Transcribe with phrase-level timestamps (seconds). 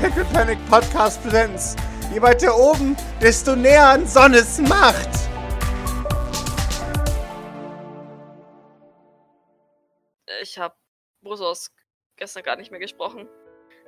[0.00, 1.74] Pickle Panic Podcast Präsenz.
[2.12, 5.08] Je weiter oben, desto näher an Sonnes Macht.
[10.42, 10.74] Ich habe
[11.22, 11.74] Bosos
[12.16, 13.26] gestern gar nicht mehr gesprochen.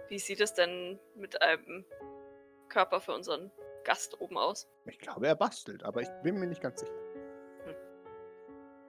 [0.09, 1.85] Wie sieht es denn mit einem
[2.71, 3.53] Körper für unseren
[3.85, 4.67] Gast oben aus?
[4.87, 6.93] Ich glaube, er bastelt, aber ich bin mir nicht ganz sicher.
[7.67, 7.75] Hm.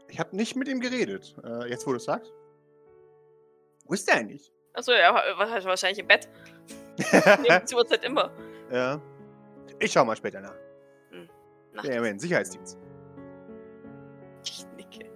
[0.08, 1.36] Ich habe nicht mit ihm geredet.
[1.44, 2.32] Äh, jetzt, wo du es sagst.
[3.84, 4.54] Wo ist der eigentlich?
[4.74, 6.30] Achso, er war wahrscheinlich im Bett.
[7.66, 8.32] Zur Uhrzeit immer.
[8.72, 9.02] ja.
[9.82, 10.56] Ich schau mal später nach.
[11.74, 11.86] Nacht.
[11.88, 12.78] Ja, Moment, Sicherheitsdienst.
[14.44, 15.10] Ich nicke.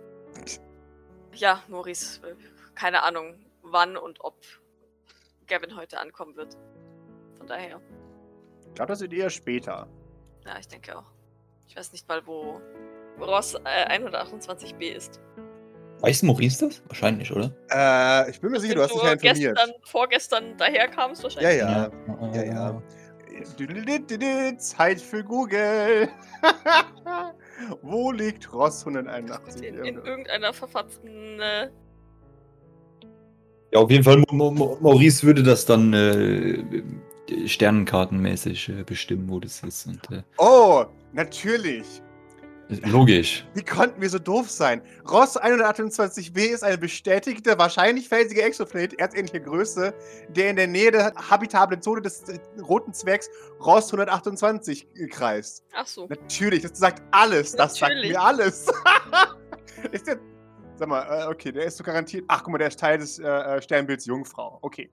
[1.34, 2.36] Ja, Maurice, äh,
[2.76, 4.36] keine Ahnung, wann und ob
[5.48, 6.56] Gavin heute ankommen wird.
[7.38, 7.82] Von daher,
[8.68, 9.88] Ich glaube, das wird eher später.
[10.46, 11.12] ja, ich denke auch.
[11.68, 12.62] Ich weiß nicht mal, wo
[13.20, 15.20] Ross äh, 128b ist.
[16.04, 16.82] Weiß Maurice das?
[16.88, 17.56] Wahrscheinlich, oder?
[17.72, 19.56] Äh, ich bin mir sicher, du hast dich ja informiert.
[19.56, 21.58] gestern, vorgestern daherkamst wahrscheinlich.
[21.58, 21.92] Ja, ja.
[22.34, 22.84] Ja, ja.
[23.58, 26.10] Düdelidididid, Zeit für Google.
[27.82, 29.64] Wo liegt Ross 181?
[29.64, 31.40] In, in irgendeiner verfatzten.
[31.40, 31.70] Äh,
[33.72, 36.84] Ja, auf jeden Fall, Maurice würde das dann äh,
[37.48, 39.88] sternenkartenmäßig äh, bestimmen, wo das ist.
[39.88, 40.84] Und, äh, oh,
[41.14, 42.02] natürlich.
[42.70, 43.46] Logisch.
[43.54, 44.82] Wie konnten wir so doof sein?
[45.10, 49.94] Ross 128b ist eine bestätigte, wahrscheinlich felsige Exoplanet erzähnliche Größe,
[50.30, 55.64] der in der Nähe der habitablen Zone des äh, roten Zwergs Ross 128 kreist.
[55.74, 56.08] ach so.
[56.08, 57.54] Natürlich, das sagt alles.
[57.54, 58.14] Das Natürlich.
[58.14, 58.68] sagt mir alles.
[59.92, 60.20] ist der.
[60.76, 62.26] Sag mal, äh, okay, der ist so garantiert.
[62.28, 64.58] Ach, guck mal, der ist Teil des äh, äh, Sternbilds Jungfrau.
[64.64, 64.92] Okay.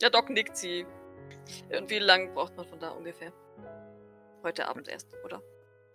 [0.00, 0.84] Ja, Doc nickt sie.
[1.78, 3.32] Und wie lange braucht man von da ungefähr?
[4.42, 5.40] Heute Abend erst, oder?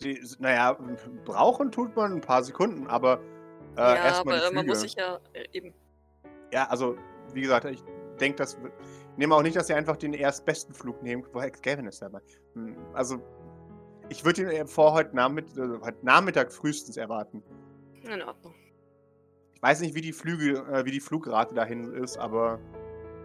[0.01, 0.77] Die, naja,
[1.25, 3.19] brauchen tut man ein paar Sekunden, aber
[3.75, 5.73] äh, ja, erstmal aber man muss sich ja äh, eben.
[6.51, 6.95] Ja, also,
[7.33, 7.83] wie gesagt, ich
[8.19, 8.55] denke, dass.
[8.55, 11.25] Ich nehme auch nicht, dass sie einfach den erstbesten Flug nehmen.
[11.33, 12.21] Woher Gavin ist dabei?
[12.53, 13.21] Hm, Also,
[14.07, 17.43] ich würde ihn äh, vor heute Nachmittag, äh, heute Nachmittag frühestens erwarten.
[18.03, 18.55] In Ordnung.
[19.53, 22.59] Ich weiß nicht, wie die Flüge, äh, wie die Flugrate dahin ist, aber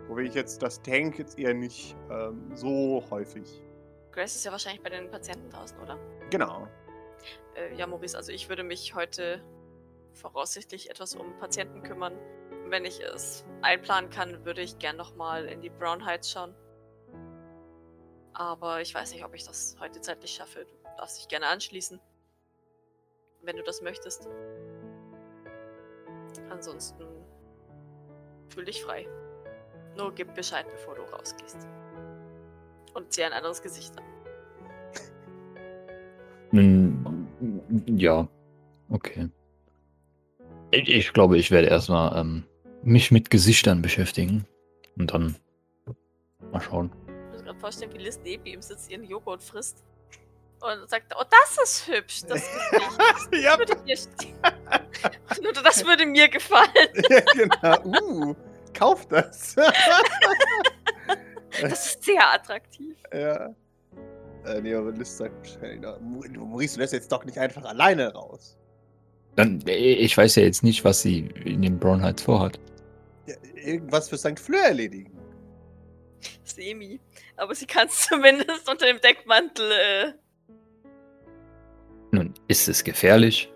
[0.08, 3.62] wo ich jetzt das denke, jetzt eher nicht ähm, so häufig.
[4.10, 5.98] Grace ist ja wahrscheinlich bei den Patienten draußen, oder?
[6.34, 6.66] Genau.
[7.54, 9.40] Äh, ja, Maurice, also ich würde mich heute
[10.14, 12.18] voraussichtlich etwas um Patienten kümmern.
[12.66, 16.52] Wenn ich es einplanen kann, würde ich gern nochmal in die Brown Heights schauen.
[18.32, 20.64] Aber ich weiß nicht, ob ich das heute zeitlich schaffe.
[20.64, 22.00] Du darfst dich gerne anschließen.
[23.42, 24.28] Wenn du das möchtest.
[26.50, 27.06] Ansonsten
[28.48, 29.06] fühl dich frei.
[29.96, 31.58] Nur gib Bescheid, bevor du rausgehst.
[32.92, 34.13] Und zieh ein anderes Gesicht an.
[36.54, 37.26] Nun,
[37.86, 38.28] ja,
[38.88, 39.28] okay.
[40.70, 42.44] Ich, ich glaube, ich werde erstmal ähm,
[42.84, 44.46] mich mit Gesichtern beschäftigen.
[44.96, 45.34] Und dann
[46.52, 46.92] mal schauen.
[47.08, 49.82] Ich muss gerade vorstellen, wie Liz neben ihm sitzt, ihren Joghurt frisst.
[50.60, 52.98] Und sagt, oh, das ist hübsch, das Gesicht.
[53.32, 54.38] Das ja, würde mir stehen.
[55.42, 56.68] Nur das würde mir gefallen.
[57.10, 57.84] ja, genau.
[57.84, 58.36] Uh,
[58.72, 59.56] kauf das.
[61.60, 62.96] Das ist sehr attraktiv.
[63.12, 63.52] ja.
[64.46, 67.38] Äh, nee, aber Liz sagt wahrscheinlich, noch, "Mu- du, Maurice, du lässt jetzt doch nicht
[67.38, 68.58] einfach alleine raus.
[69.36, 72.60] Dann, äh, ich weiß ja jetzt nicht, was sie in den Brown Heights vorhat.
[73.26, 73.34] Ja,
[73.64, 74.38] irgendwas für St.
[74.38, 75.12] Fleur erledigen.
[76.44, 77.00] Semi.
[77.36, 79.70] Aber sie kann es zumindest unter dem Deckmantel.
[79.72, 80.12] Äh,
[82.12, 83.50] Nun, ist es gefährlich?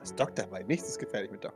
[0.00, 1.54] Das Doc dabei, nichts ist gefährlich mit Doc.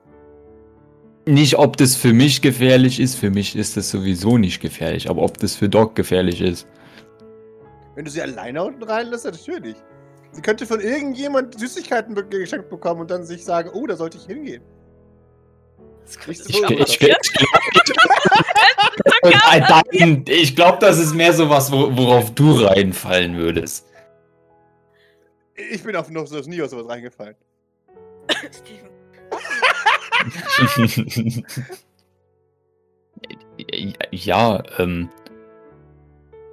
[1.27, 3.15] Nicht, ob das für mich gefährlich ist.
[3.17, 5.09] Für mich ist das sowieso nicht gefährlich.
[5.11, 6.67] Aber ob das für Doc gefährlich ist.
[7.95, 9.77] Wenn du sie alleine unten reinlässt, natürlich.
[10.33, 14.27] Sie könnte von irgendjemand Süßigkeiten geschenkt bekommen und dann sich sagen, oh, da sollte ich
[14.27, 14.63] hingehen.
[16.05, 17.17] das so- Ich, passieren.
[19.93, 23.87] ich, ich, ich glaube, das ist mehr sowas, wo, worauf du reinfallen würdest.
[25.71, 27.35] Ich bin auf noch so nie auf sowas reingefallen.
[28.53, 28.89] Steven.
[34.13, 35.11] ja, ähm.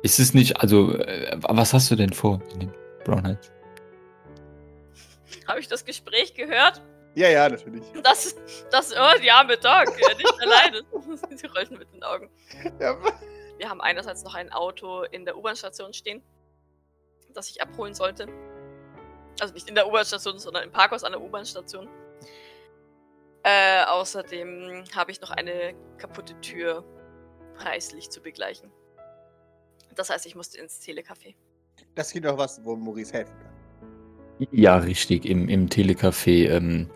[0.07, 2.73] Ist es nicht, also, äh, was hast du denn vor in den
[3.03, 3.51] Brown Heights?
[5.45, 6.81] Habe ich das Gespräch gehört?
[7.15, 7.83] Ja, ja, natürlich.
[8.03, 8.37] Das,
[8.71, 9.87] das, oh, die arme Dog,
[10.17, 10.81] nicht alleine.
[11.35, 12.29] Sie rollen mit den Augen.
[12.79, 12.97] Ja,
[13.57, 16.23] Wir haben einerseits noch ein Auto in der U-Bahn-Station stehen,
[17.33, 18.27] das ich abholen sollte.
[19.41, 21.89] Also nicht in der U-Bahn-Station, sondern im Parkhaus an der U-Bahn-Station.
[23.43, 26.85] Äh, außerdem habe ich noch eine kaputte Tür
[27.55, 28.71] preislich zu begleichen.
[29.97, 31.35] Das heißt, ich musste ins Telecafé.
[31.95, 34.47] das geht doch was, wo Maurice helfen kann.
[34.51, 36.49] Ja, richtig, im, im Telecafé.
[36.49, 36.89] Ähm,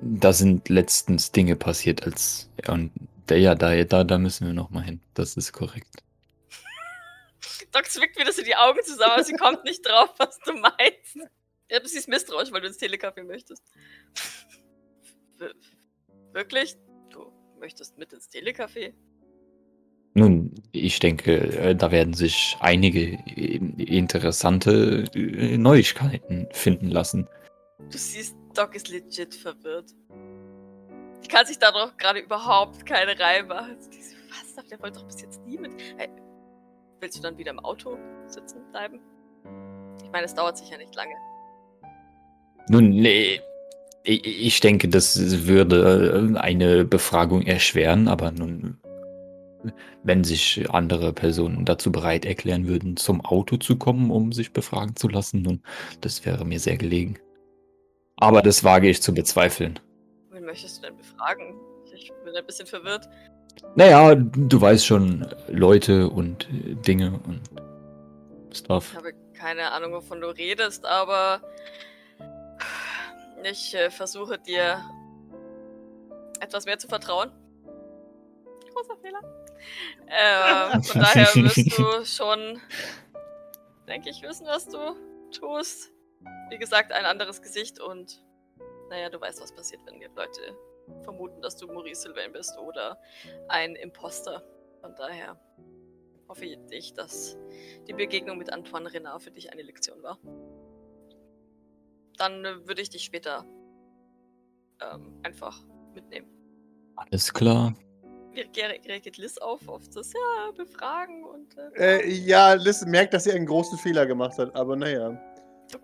[0.00, 2.48] da sind letztens Dinge passiert, als.
[2.64, 2.92] Ja, und
[3.28, 5.00] der, ja, da, da, da müssen wir nochmal hin.
[5.14, 6.04] Das ist korrekt.
[7.72, 11.18] Doc zwickt wieder so die Augen zusammen, aber sie kommt nicht drauf, was du meinst.
[11.68, 13.62] Ja, du siehst misstrauisch, weil du ins Telecafé möchtest.
[15.38, 15.54] Wir
[16.32, 16.76] wirklich?
[17.10, 18.94] Du möchtest mit ins Telecafé?
[20.18, 27.28] Nun, ich denke, äh, da werden sich einige äh, interessante äh, Neuigkeiten finden lassen.
[27.78, 29.94] Du siehst, Doc ist legit verwirrt.
[31.22, 33.76] Die kann sich da doch gerade überhaupt keine Reihe machen.
[34.28, 34.66] Was?
[34.66, 35.70] Der wollte doch bis jetzt nie mit.
[35.96, 36.08] Hey,
[36.98, 38.98] willst du dann wieder im Auto sitzen bleiben?
[40.02, 41.14] Ich meine, es dauert sicher nicht lange.
[42.68, 43.40] Nun, nee.
[44.02, 48.80] Ich denke, das würde eine Befragung erschweren, aber nun,
[50.02, 54.96] wenn sich andere Personen dazu bereit erklären würden, zum Auto zu kommen, um sich befragen
[54.96, 55.62] zu lassen, nun,
[56.00, 57.18] das wäre mir sehr gelegen.
[58.16, 59.78] Aber das wage ich zu bezweifeln.
[60.30, 61.54] Wen möchtest du denn befragen?
[61.94, 63.08] Ich bin ein bisschen verwirrt.
[63.74, 66.48] Naja, du weißt schon, Leute und
[66.86, 67.40] Dinge und
[68.54, 68.90] Stuff.
[68.92, 71.40] Ich habe keine Ahnung, wovon du redest, aber
[73.44, 74.80] ich äh, versuche dir
[76.40, 77.30] etwas mehr zu vertrauen.
[78.72, 79.20] Großer Fehler.
[80.06, 82.60] Äh, von daher wirst du schon,
[83.86, 84.78] denke ich, wissen, was du
[85.30, 85.92] tust.
[86.50, 88.24] Wie gesagt, ein anderes Gesicht und
[88.90, 90.56] naja, du weißt, was passiert, wenn die Leute
[91.02, 92.98] vermuten, dass du Maurice Sylvain bist oder
[93.48, 94.42] ein Imposter.
[94.80, 95.38] Von daher
[96.28, 97.36] hoffe ich, dass
[97.86, 100.18] die Begegnung mit Antoine Renard für dich eine Lektion war.
[102.16, 103.44] Dann würde ich dich später
[104.80, 105.62] ähm, einfach
[105.94, 106.28] mitnehmen.
[106.96, 107.74] Alles klar.
[108.32, 111.56] Wie reagiert Liz auf, auf das ja, Befragen und.
[111.76, 115.18] Äh, äh, ja, Liz merkt, dass sie einen großen Fehler gemacht hat, aber naja.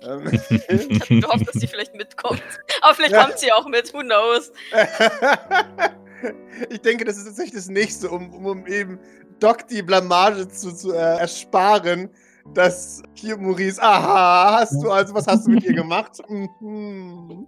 [0.02, 0.30] Ähm.
[0.68, 2.42] ich habe gehofft, dass sie vielleicht mitkommt.
[2.82, 3.24] Aber vielleicht ja.
[3.24, 4.52] kommt sie auch mit, who knows.
[6.70, 8.98] ich denke, das ist tatsächlich das Nächste, um, um eben
[9.40, 12.10] Doc die Blamage zu, zu äh, ersparen,
[12.52, 16.18] dass hier Maurice, aha, hast du also, was hast du mit ihr gemacht?
[16.28, 17.46] Mhm.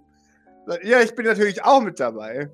[0.83, 2.49] Ja, ich bin natürlich auch mit dabei.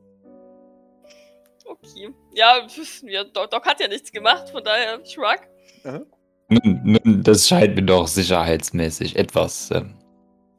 [1.66, 2.14] Okay.
[2.34, 2.68] Ja,
[3.04, 5.40] ja Doc, Doc, hat ja nichts gemacht, von daher Shrug.
[6.50, 9.72] Nun, nun, das scheint mir doch sicherheitsmäßig etwas.
[9.72, 9.96] Ähm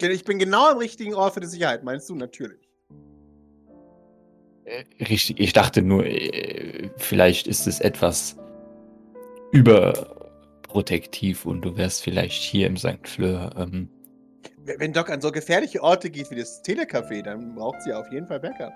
[0.01, 2.15] ich bin genau am richtigen Ort für die Sicherheit, meinst du?
[2.15, 2.69] Natürlich.
[4.65, 8.37] Äh, richtig, ich dachte nur, äh, vielleicht ist es etwas
[9.53, 13.07] überprotektiv und du wärst vielleicht hier im St.
[13.07, 13.55] Fleur.
[13.57, 13.91] Ähm
[14.65, 18.27] Wenn Doc an so gefährliche Orte geht wie das Telecafé, dann braucht sie auf jeden
[18.27, 18.73] Fall Backup.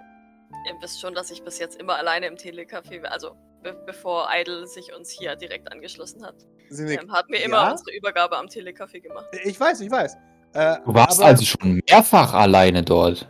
[0.66, 4.66] Ihr wisst schon, dass ich bis jetzt immer alleine im Telecafé, also be bevor Idle
[4.66, 6.34] sich uns hier direkt angeschlossen hat.
[6.70, 7.70] Ähm, hat mir immer ja?
[7.72, 9.26] unsere Übergabe am Telecafé gemacht.
[9.44, 10.16] Ich weiß, ich weiß.
[10.54, 13.28] Äh, du warst also schon mehrfach alleine dort.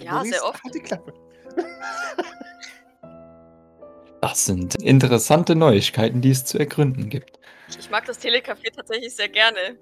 [0.00, 0.62] Ja, Maurice, sehr oft.
[0.64, 1.12] Halt die Klappe.
[4.20, 7.38] das sind interessante Neuigkeiten, die es zu ergründen gibt.
[7.78, 9.78] Ich mag das Telecafé tatsächlich sehr gerne.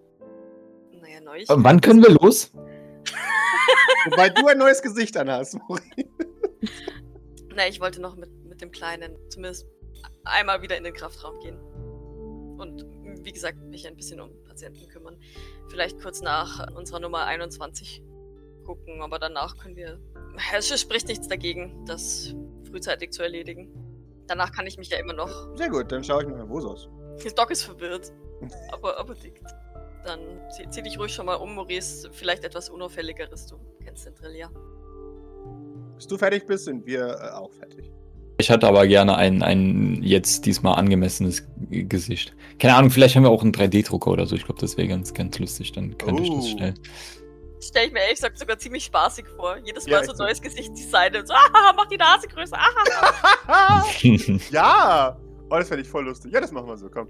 [1.01, 1.65] Naja, Neuigkeiten.
[1.65, 2.53] Wann können wir los?
[4.05, 6.20] Wobei du ein neues Gesicht anhast, Maurice.
[7.55, 9.67] Na, ich wollte noch mit, mit dem Kleinen zumindest
[10.25, 11.59] einmal wieder in den Kraftraum gehen.
[12.59, 12.87] Und
[13.25, 15.19] wie gesagt, mich ein bisschen um Patienten kümmern.
[15.69, 18.03] Vielleicht kurz nach unserer Nummer 21
[18.65, 19.99] gucken, aber danach können wir.
[20.57, 22.35] Es spricht nichts dagegen, das
[22.71, 23.73] frühzeitig zu erledigen.
[24.27, 25.57] Danach kann ich mich ja immer noch.
[25.57, 26.89] Sehr gut, dann schaue ich mal wo aus.
[27.37, 28.13] Doc ist verwirrt.
[28.73, 29.45] aber, aber dickt.
[30.05, 30.21] Dann
[30.57, 32.11] zieh, zieh, dich ruhig schon mal um, Maurice.
[32.13, 33.47] Vielleicht etwas Unauffälligeres.
[33.47, 34.51] Du kennst den Drill, ja.
[36.01, 37.93] Bis du fertig bist, sind wir äh, auch fertig.
[38.39, 42.35] Ich hatte aber gerne ein, ein jetzt diesmal angemessenes Gesicht.
[42.59, 44.35] Keine Ahnung, vielleicht haben wir auch einen 3D-Drucker oder so.
[44.35, 45.73] Ich glaube, das wäre ganz, ganz lustig.
[45.73, 46.25] Dann könnte oh.
[46.25, 46.57] ich das oh.
[46.57, 46.79] stellen.
[47.61, 49.59] Stelle ich mir ehrlich gesagt sogar ziemlich spaßig vor.
[49.59, 51.27] Jedes Mal ja, so ein neues Gesicht designen.
[51.27, 52.57] So, ah, mach die Nase größer.
[52.57, 53.85] Ah.
[54.51, 55.19] ja!
[55.51, 56.33] Oh, das fände ich voll lustig.
[56.33, 57.09] Ja, das machen wir so, komm.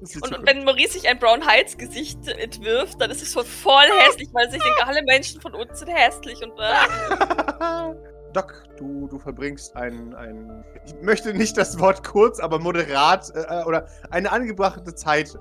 [0.00, 3.86] Und, und wenn Maurice sich ein Brown Heights Gesicht entwirft, dann ist es so voll
[4.00, 6.52] hässlich, weil sich denken, alle Menschen von uns sind hässlich und.
[6.58, 7.94] Äh.
[8.34, 10.64] Doc, du, du verbringst ein, ein.
[10.84, 15.38] Ich möchte nicht das Wort kurz, aber moderat äh, äh oder eine angebrachte Zeit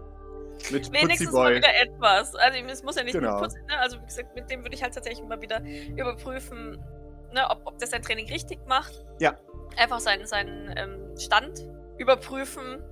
[0.72, 2.36] mit Wenigstens mal wieder etwas.
[2.36, 3.40] Also es muss ja nicht genau.
[3.40, 3.78] Putzi, ne?
[3.80, 5.62] Also wie gesagt, mit dem würde ich halt tatsächlich mal wieder
[5.98, 6.80] überprüfen,
[7.34, 9.06] ne, ob, ob der sein Training richtig macht.
[9.20, 9.36] Ja.
[9.78, 12.84] Einfach seinen, seinen ähm, Stand überprüfen,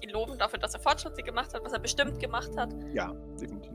[0.00, 2.70] ihn loben dafür, dass er Fortschritte gemacht hat, was er bestimmt gemacht hat.
[2.92, 3.72] Ja, definitiv.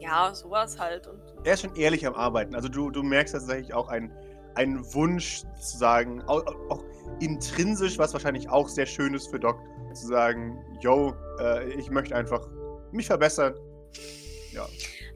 [0.00, 1.06] Ja, sowas halt.
[1.06, 2.56] Und er ist schon ehrlich am Arbeiten.
[2.56, 4.12] Also du, du merkst tatsächlich auch ein
[4.54, 6.82] ein Wunsch zu sagen, auch, auch,
[7.20, 9.58] intrinsisch, was wahrscheinlich auch sehr schön ist für Doc,
[9.94, 12.48] zu sagen, yo, äh, ich möchte einfach
[12.92, 13.54] mich verbessern.
[14.52, 14.66] Ja.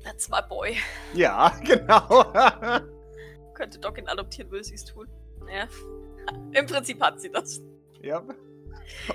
[0.05, 0.77] That's my boy.
[1.15, 2.33] Ja, genau.
[3.55, 5.09] Könnte Doc ihn adoptieren, würde sie es tun.
[5.51, 5.67] Ja.
[6.53, 7.61] Im Prinzip hat sie das.
[8.03, 8.23] Ja.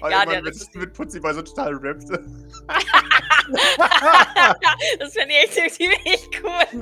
[0.01, 2.10] Oh, Ja, der- mit, mit Putzi bei so total rappt.
[5.00, 6.82] das fände ich echt ziemlich cool.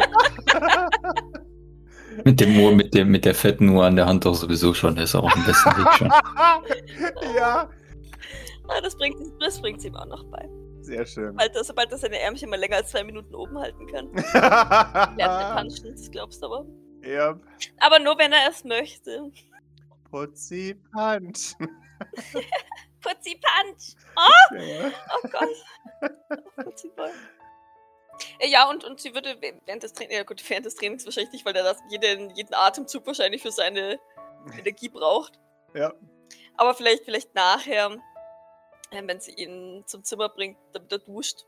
[2.26, 4.96] Mit dem Uhr, mit, dem, mit der fetten Uhr an der Hand doch sowieso schon.
[4.96, 6.10] Der ist auch dem besten Weg schon.
[7.36, 7.70] ja,
[8.72, 10.48] Ah, Das bringt das bringt's ihm auch noch bei.
[10.82, 11.32] sehr schön.
[11.32, 14.12] Sobald er, sobald er seine Ärmchen mal länger als zwei Minuten oben halten kann.
[15.18, 16.66] Lernt er punchen, das glaubst du aber.
[17.04, 17.40] ja,
[17.80, 19.32] Aber nur, wenn er es möchte.
[20.12, 21.56] Putzi Punch.
[23.02, 23.96] Putzi Punch!
[24.16, 24.92] Ja.
[25.24, 26.10] Oh Gott.
[26.58, 27.10] Oh, Putzi Boy.
[28.42, 31.46] Ja, und, und sie würde während des Trainings, ja gut, während des Trainings wahrscheinlich nicht,
[31.46, 34.00] weil er das jeden, jeden Atemzug wahrscheinlich für seine
[34.58, 35.40] Energie braucht.
[35.74, 35.94] Ja.
[36.58, 37.92] Aber vielleicht, vielleicht nachher,
[38.92, 41.46] äh, wenn sie ihn zum Zimmer bringt, damit er duscht.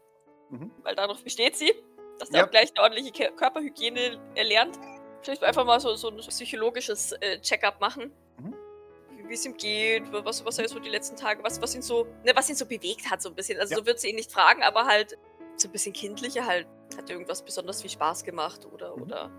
[0.49, 0.71] Mhm.
[0.83, 1.73] Weil darauf besteht sie,
[2.19, 2.45] dass er Ja.
[2.45, 4.77] auch gleich eine ordentliche Körperhygiene erlernt.
[5.23, 8.11] Vielleicht einfach mal so, so ein psychologisches äh, Check-up machen.
[8.37, 8.55] Mhm.
[9.17, 11.81] Wie- Wie es ihm geht, was, was er so die letzten Tage, was, was ihn
[11.81, 13.59] so, ne, was ihn so bewegt hat, so ein bisschen.
[13.59, 13.79] Also Ja.
[13.79, 15.17] so wird sie ihn nicht fragen, aber halt
[15.61, 16.67] so ein bisschen kindlicher halt.
[16.97, 19.03] Hat irgendwas besonders viel Spaß gemacht oder, Mhm.
[19.03, 19.31] oder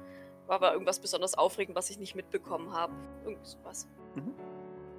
[0.46, 2.92] war aber irgendwas besonders aufregend, was ich nicht mitbekommen habe.
[3.24, 3.86] Irgend sowas.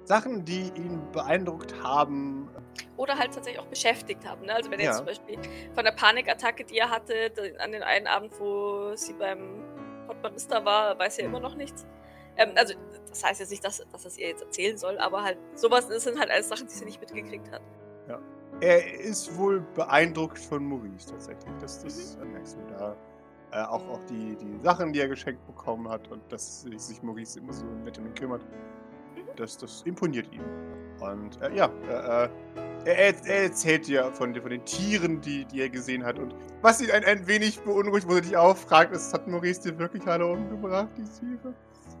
[0.04, 2.48] Sachen, die ihn beeindruckt haben.
[2.96, 4.44] Oder halt tatsächlich auch beschäftigt haben.
[4.46, 4.54] Ne?
[4.54, 4.98] Also wenn er jetzt Ja.
[4.98, 5.38] zum Beispiel
[5.74, 9.62] von der Panikattacke, die er hatte, an den einen Abend, wo sie beim
[10.08, 11.86] Hotmanista war, weiß er immer noch nichts.
[12.36, 12.74] Ähm, also
[13.08, 15.88] das heißt jetzt nicht, dass, dass er es ihr jetzt erzählen soll, aber halt sowas
[15.88, 17.62] das sind halt alles Sachen, die sie nicht mitgekriegt hat.
[18.64, 21.52] Er ist wohl beeindruckt von Maurice tatsächlich.
[21.60, 22.32] Das, das Mhm.
[22.32, 22.96] merkst du da.
[23.52, 27.38] Äh, auch, auch die, die Sachen, die er geschenkt bekommen hat und dass sich Maurice
[27.38, 28.42] immer so nett um ihn kümmert.
[28.42, 29.20] Mhm.
[29.36, 30.42] Das, das imponiert ihm.
[31.00, 32.28] Und äh, ja, äh, äh,
[32.86, 36.18] er, er, er erzählt dir von, den- von den Tieren, die, die er gesehen hat.
[36.18, 39.60] Und was ihn ein, ein wenig beunruhigt, wo er dich auch fragt, ist, hat Maurice
[39.62, 41.52] dir wirklich alle umgebracht, die Tiere?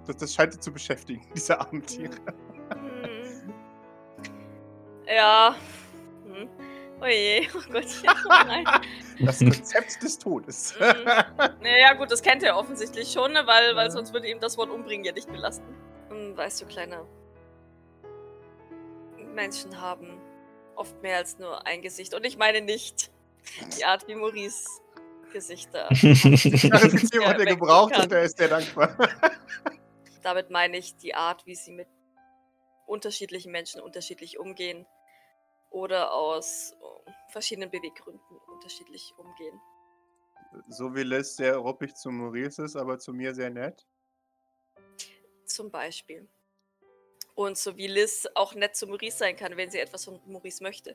[0.06, 2.14] Das, das scheint ihn zu beschäftigen, diese armen Tiere.
[2.72, 3.52] Hm.
[5.06, 5.54] Ja.
[7.04, 7.10] Hm.
[7.10, 8.10] Oh je, oh Gottchen.
[9.20, 9.26] Oh.
[9.26, 10.74] Das Konzept des Todes.
[10.80, 11.62] Mhm.
[11.62, 13.46] Naja, gut, das kennt er offensichtlich schon, ne?
[13.46, 15.66] weil, weil sonst würde ihm das Wort umbringen ja nicht belasten.
[16.08, 17.06] Hm, Weißt du, Kleiner.
[19.34, 20.20] Menschen haben
[20.76, 22.14] oft mehr als nur ein Gesicht.
[22.14, 23.10] Und ich meine nicht
[23.78, 24.64] die Art, wie Maurice
[25.32, 25.88] Gesichter.
[25.94, 28.96] Verifizierung hat er gebraucht und er ist sehr dankbar.
[30.22, 31.88] Damit meine ich die Art, wie sie mit
[32.86, 34.86] unterschiedlichen Menschen unterschiedlich umgehen.
[35.74, 39.60] Oder aus äh, verschiedenen Beweggründen unterschiedlich umgehen.
[40.68, 43.86] So wie Liz sehr ruppig zu Maurice ist, aber zu mir sehr nett.
[45.44, 46.28] Zum Beispiel.
[47.34, 50.62] Und so wie Liz auch nett zu Maurice sein kann, wenn sie etwas von Maurice
[50.62, 50.94] möchte.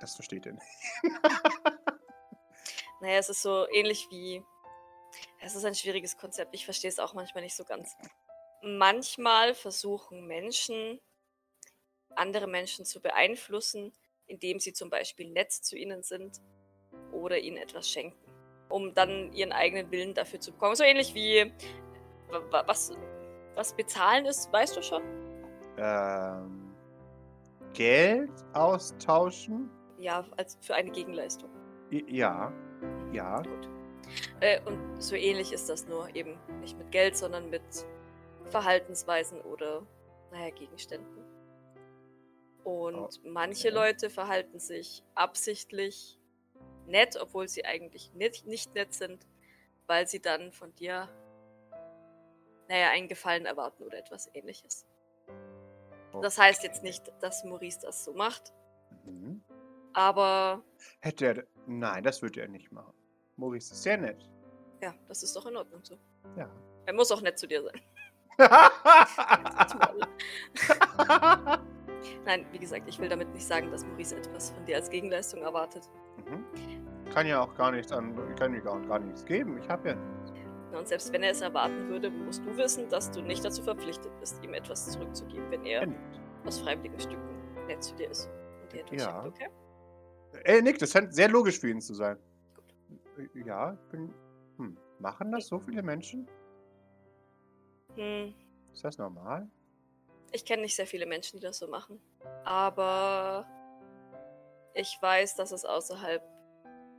[0.00, 0.66] Das versteht er nicht.
[3.04, 4.42] Naja, es ist so ähnlich wie.
[5.38, 6.54] Es ist ein schwieriges Konzept.
[6.54, 7.94] Ich verstehe es auch manchmal nicht so ganz.
[8.62, 10.98] Manchmal versuchen Menschen,
[12.16, 13.92] andere Menschen zu beeinflussen,
[14.26, 16.40] indem sie zum Beispiel nett zu ihnen sind
[17.12, 18.18] oder ihnen etwas schenken,
[18.68, 20.74] um dann ihren eigenen Willen dafür zu bekommen.
[20.76, 21.52] So ähnlich wie.
[22.30, 22.92] wa- wa- Was,
[23.54, 25.02] was bezahlen ist, weißt du schon?
[25.78, 26.74] Ähm,
[27.72, 29.70] Geld austauschen?
[29.98, 31.50] Ja, als für eine Gegenleistung.
[32.08, 32.52] Ja,
[33.12, 33.40] ja.
[33.42, 33.68] Gut.
[34.40, 37.62] Äh, und so ähnlich ist das nur eben nicht mit Geld, sondern mit
[38.46, 39.86] Verhaltensweisen oder,
[40.30, 41.23] naja, Gegenständen.
[42.64, 43.76] Und Oh, manche okay.
[43.76, 46.18] Leute verhalten sich absichtlich
[46.86, 49.24] nett, obwohl sie eigentlich nicht, nicht nett sind,
[49.86, 51.08] weil sie dann von dir,
[52.68, 54.86] naja, einen Gefallen erwarten oder etwas ähnliches.
[56.22, 58.52] Das heißt jetzt nicht, dass Maurice das so macht,
[59.04, 59.42] Mhm.
[59.92, 60.62] aber
[61.00, 61.44] Hätte er.
[61.66, 62.94] Nein, das würde er nicht machen.
[63.36, 64.26] Maurice ist sehr nett.
[64.80, 65.98] ja, das ist doch in Ordnung so.
[66.36, 66.48] Ja.
[66.86, 67.80] Er muss auch nett zu dir sein.
[72.24, 75.42] Nein, wie gesagt, ich will damit nicht sagen, dass Maurice etwas von dir als Gegenleistung
[75.42, 75.88] erwartet.
[76.28, 76.44] Mhm.
[77.12, 78.14] Kann ja auch gar nichts an.
[78.36, 79.58] Kann mir gar, gar nichts geben.
[79.58, 80.32] Ich habe ja nichts.
[80.76, 84.10] Und selbst wenn er es erwarten würde, musst du wissen, dass du nicht dazu verpflichtet
[84.18, 86.00] bist, ihm etwas zurückzugeben, wenn er Er nickt.
[86.46, 87.28] aus freiwilligen Stücken
[87.68, 88.28] nett zu dir ist
[88.62, 89.22] und dir etwas Ja.
[89.22, 89.48] schenkt, okay?
[90.44, 90.82] Er nickt.
[90.82, 92.18] Das scheint sehr logisch für ihn zu sein.
[93.34, 94.12] Ja, ich bin.
[94.58, 94.76] Hm.
[94.98, 96.26] Machen das so viele Menschen?
[97.94, 98.34] Hm,
[98.72, 99.48] Ist das normal?
[100.34, 102.00] Ich kenne nicht sehr viele Menschen, die das so machen.
[102.44, 103.46] Aber
[104.74, 106.22] ich weiß, dass es außerhalb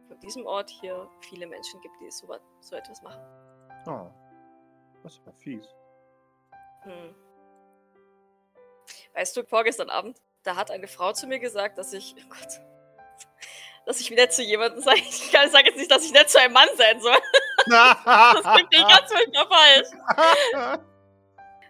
[0.07, 3.21] von diesem Ort hier viele Menschen gibt, die so, so etwas machen.
[3.87, 4.09] Oh.
[5.03, 5.67] Das ist aber fies.
[6.83, 7.13] Hm.
[9.13, 12.61] Weißt du, vorgestern Abend, da hat eine Frau zu mir gesagt, dass ich, oh Gott,
[13.85, 14.95] dass ich nett zu jemandem sei.
[14.95, 17.17] Ich sage jetzt nicht, dass ich nett zu einem Mann sein soll.
[17.67, 20.79] Das klingt nicht ganz furchtbar falsch.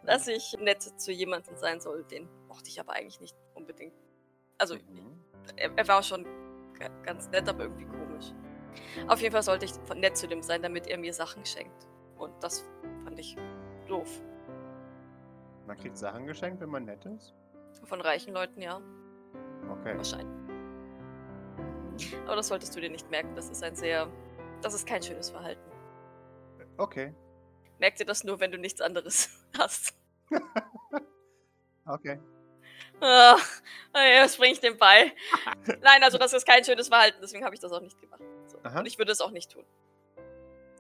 [0.06, 3.94] Dass ich nett zu jemandem sein soll, den mochte ich aber eigentlich nicht unbedingt.
[4.58, 5.20] Also, Mhm.
[5.58, 6.24] er, er war schon
[6.78, 8.34] ga- ganz nett, aber irgendwie komisch.
[9.08, 11.88] Auf jeden Fall sollte ich nett zu dem sein, damit er mir Sachen schenkt.
[12.18, 12.66] Und das
[13.04, 13.36] fand ich
[13.88, 14.22] doof.
[15.66, 17.34] Man kriegt Sachen geschenkt, wenn man nett ist?
[17.84, 18.80] Von reichen Leuten, ja,
[19.72, 19.96] Okay.
[19.98, 20.28] wahrscheinlich.
[22.26, 23.34] Aber das solltest du dir nicht merken.
[23.36, 24.08] Das ist ein sehr.
[24.62, 25.62] Das ist kein schönes Verhalten.
[26.78, 27.14] Okay.
[27.80, 29.94] Merk dir das nur, wenn du nichts anderes hast.
[31.86, 32.20] Okay.
[33.02, 33.38] Ah,
[33.94, 35.14] ja, das bringe ich dem bei.
[35.82, 38.22] Nein, also das ist kein schönes Verhalten, deswegen habe ich das auch nicht gemacht.
[38.48, 38.58] So.
[38.58, 39.66] Und ich würde es auch nicht tun.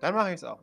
[0.01, 0.59] Dann mache ich es auch.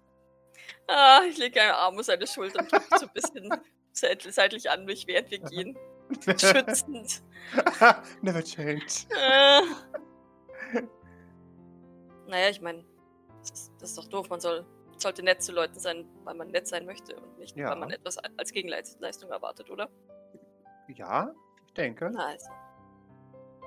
[0.88, 3.54] Ah, ich lege einen Arm auf seine Schulter und drücke so ein bisschen
[3.92, 5.76] seit- seitlich an mich, während wir gehen.
[6.38, 7.22] Schützend.
[8.22, 8.84] Never change.
[9.10, 9.62] Äh.
[12.26, 12.84] Naja, ich meine,
[13.40, 14.28] das das ist doch doof.
[14.28, 14.64] Man soll,
[15.02, 17.70] sollte nett zu Leuten sein, weil man nett sein möchte und nicht, Ja.
[17.70, 19.88] weil man etwas als Gegenleistung erwartet, oder?
[20.88, 21.32] Ja,
[21.66, 22.10] ich denke.
[22.12, 22.50] Na also.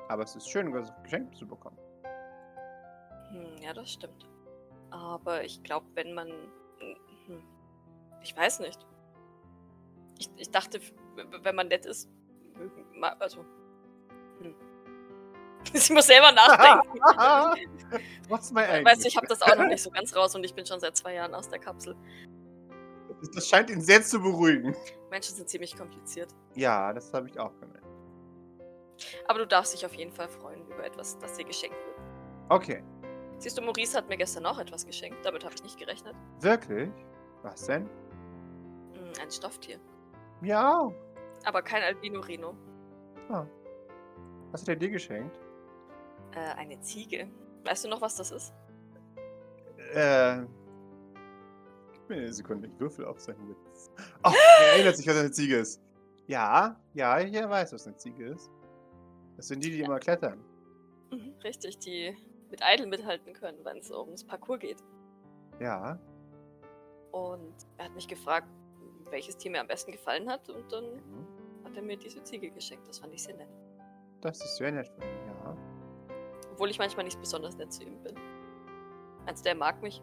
[0.07, 1.77] Aber es ist schön, was geschenkt zu bekommen.
[3.31, 4.27] Hm, ja, das stimmt.
[4.91, 6.29] Aber ich glaube, wenn man.
[7.27, 7.43] Hm,
[8.21, 8.85] ich weiß nicht.
[10.17, 10.79] Ich, ich dachte,
[11.41, 12.09] wenn man nett ist,
[13.19, 13.41] Also.
[14.39, 14.55] Hm.
[15.73, 16.99] Ich muss selber nachdenken.
[18.29, 18.85] What's my angle?
[18.85, 20.79] weißt du, ich habe das auch noch nicht so ganz raus und ich bin schon
[20.79, 21.95] seit zwei Jahren aus der Kapsel.
[23.33, 24.75] Das scheint ihn sehr zu beruhigen.
[25.09, 26.29] Menschen sind ziemlich kompliziert.
[26.55, 27.85] Ja, das habe ich auch gemerkt.
[29.27, 31.97] Aber du darfst dich auf jeden Fall freuen über etwas, das dir geschenkt wird.
[32.49, 32.83] Okay.
[33.37, 35.25] Siehst du, Maurice hat mir gestern auch etwas geschenkt.
[35.25, 36.15] Damit habe ich nicht gerechnet.
[36.39, 36.89] Wirklich?
[37.43, 37.89] Was denn?
[38.93, 39.79] Hm, ein Stofftier.
[40.41, 40.89] Ja.
[41.43, 42.55] Aber kein Albino-Rino.
[44.51, 45.37] Was hat er dir geschenkt?
[46.35, 47.27] Äh, eine Ziege.
[47.63, 48.53] Weißt du noch, was das ist?
[49.93, 50.43] Äh.
[51.93, 53.89] Gib mir eine Sekunde, ich würfel auf seinen Witz.
[54.23, 55.81] Oh, er erinnert sich, was eine Ziege ist.
[56.27, 58.49] Ja, ja, ich weiß, was eine Ziege ist.
[59.37, 60.43] Das sind die, die immer klettern.
[61.11, 62.15] Mhm, richtig, die
[62.49, 64.83] mit Idle mithalten können, wenn es ums Parcours geht.
[65.59, 65.99] Ja.
[67.11, 68.47] Und er hat mich gefragt,
[69.09, 70.49] welches Tier mir am besten gefallen hat.
[70.49, 71.27] Und dann Mhm.
[71.63, 72.87] hat er mir diese Ziege geschenkt.
[72.87, 73.49] Das fand ich sehr nett.
[74.21, 75.34] Das ist sehr nett von ihm, ja.
[76.55, 78.15] Obwohl ich manchmal nicht besonders nett zu ihm bin.
[79.25, 80.01] Meinst du, er mag mich?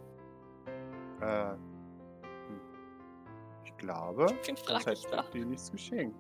[1.23, 1.53] Äh.
[1.53, 2.61] hm.
[3.65, 5.23] Ich glaube, das frag ich hat da?
[5.31, 6.15] dir nichts geschenkt.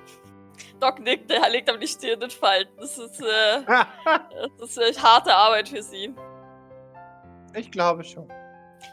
[0.80, 2.74] Doc nickt, der legt aber die Stirn in Falten.
[2.78, 3.62] Das ist, äh,
[4.58, 6.14] das ist harte Arbeit für sie.
[7.54, 8.26] ich glaube schon.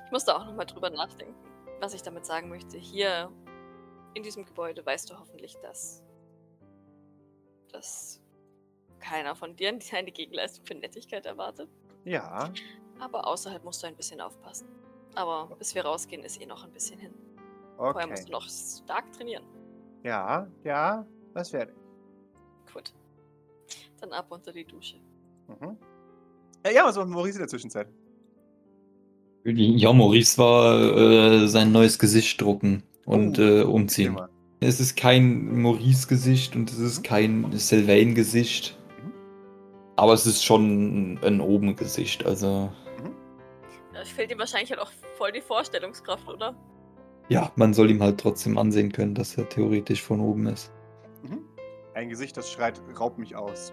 [0.05, 1.35] Ich musste auch nochmal drüber nachdenken,
[1.79, 2.77] was ich damit sagen möchte.
[2.77, 3.31] Hier
[4.13, 6.03] in diesem Gebäude weißt du hoffentlich, dass,
[7.71, 8.22] dass
[9.03, 11.69] keiner von dir eine Gegenleistung für Nettigkeit erwartet.
[12.05, 12.51] Ja.
[12.99, 14.67] Aber außerhalb musst du ein bisschen aufpassen.
[15.15, 17.13] Aber bis wir rausgehen, ist eh noch ein bisschen hin.
[17.77, 18.31] Vorher musst Okay.
[18.31, 19.43] du noch stark trainieren.
[20.03, 22.73] Ja, ja, das werde ich.
[22.73, 22.93] Gut.
[23.99, 24.97] Dann ab unter die Dusche.
[25.47, 25.77] Mhm.
[26.63, 27.87] Äh, ja, was macht Maurice in der Zwischenzeit?
[29.45, 34.17] Ja, Maurice war äh, sein neues Gesicht drucken und Oh, äh, umziehen.
[34.61, 38.77] Es ist kein Maurice-Gesicht und es ist kein Sylvain-Gesicht.
[40.03, 42.25] Aber es ist schon ein Oben-Gesicht.
[42.25, 42.69] Also,
[43.93, 46.53] Da fehlt ihm wahrscheinlich halt auch voll die Vorstellungskraft, oder?
[47.29, 50.73] ja, man soll ihm halt trotzdem ansehen können, dass er theoretisch von oben ist.
[51.21, 51.39] Mhm.
[51.93, 53.71] Ein Gesicht, das schreit, raub mich aus.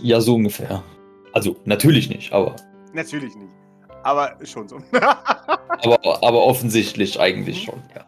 [0.00, 0.82] Ja, so ungefähr.
[1.34, 2.56] Also, natürlich nicht, aber,
[2.94, 3.52] Natürlich nicht.
[4.04, 4.78] Aber schon so.
[4.92, 7.72] aber, aber offensichtlich eigentlich Mhm.
[7.72, 8.06] schon, ja.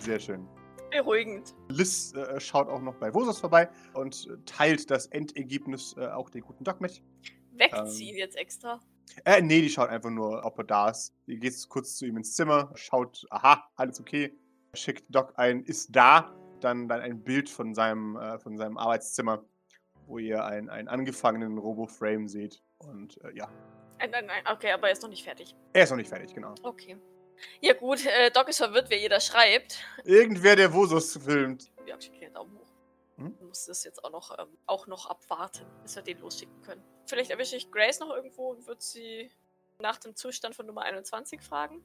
[0.00, 0.46] Sehr schön.
[0.92, 1.54] Beruhigend.
[1.68, 6.30] Liz äh, schaut auch noch bei Vosos vorbei und äh, teilt das Endergebnis äh, auch
[6.30, 7.02] den guten Doc mit.
[7.52, 8.80] Wegziehen jetzt extra.
[9.24, 11.14] Äh, nee, die schaut einfach nur, ob er da ist.
[11.26, 14.32] Die geht kurz zu ihm ins Zimmer, schaut, aha, alles okay.
[14.74, 16.34] Schickt Doc ein, ist da.
[16.60, 19.44] Dann, dann ein Bild von seinem, äh, von seinem Arbeitszimmer,
[20.06, 22.62] wo ihr einen, einen angefangenen Robo-Frame seht.
[22.78, 23.48] Und äh, ja,
[23.98, 24.42] Nein, nein, nein.
[24.52, 25.54] Okay, aber er ist noch nicht fertig.
[25.72, 26.54] er ist noch nicht fertig, genau.
[26.64, 26.96] Okay.
[27.60, 29.84] Ja gut, äh, Doc ist verwirrt, wer jeder schreibt.
[30.04, 31.70] Irgendwer, der Vosos filmt.
[31.86, 32.72] Ja, ich kriege einen Daumen hoch.
[33.16, 33.36] Mhm.
[33.38, 36.82] Du musst das jetzt auch noch, ähm, auch noch abwarten, bis wir den losschicken können.
[37.06, 39.30] Vielleicht erwische ich Grace noch irgendwo und würde sie
[39.80, 41.82] nach dem Zustand von Nummer 21 fragen.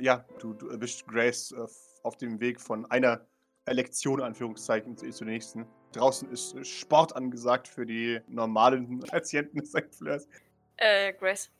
[0.00, 1.66] Ja, du, du erwischst Grace äh,
[2.02, 3.26] auf dem Weg von einer
[3.66, 5.66] Lektion, Anführungszeichen, zu, zur nächsten.
[5.92, 9.94] Draußen ist äh, Sport angesagt für die normalen Patienten des St.
[9.94, 10.28] Fleurs.
[10.76, 11.50] Äh, Grace.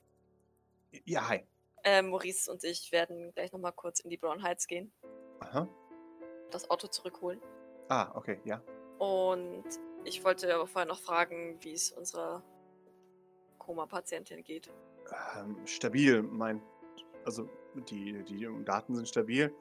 [1.04, 1.44] Ja, hi.
[1.84, 4.92] Äh, Maurice und ich werden gleich nochmal kurz in die Brown Heights gehen,
[5.40, 5.68] Aha.
[6.50, 7.40] das Auto zurückholen.
[7.88, 8.62] Ah, okay, ja.
[8.98, 9.64] Und
[10.04, 12.42] ich wollte aber vorher noch fragen, wie es unserer
[13.58, 14.70] Koma-Patientin geht.
[15.36, 16.62] Ähm, stabil, mein.
[17.24, 17.48] Also,
[17.90, 19.54] die, die Daten sind stabil.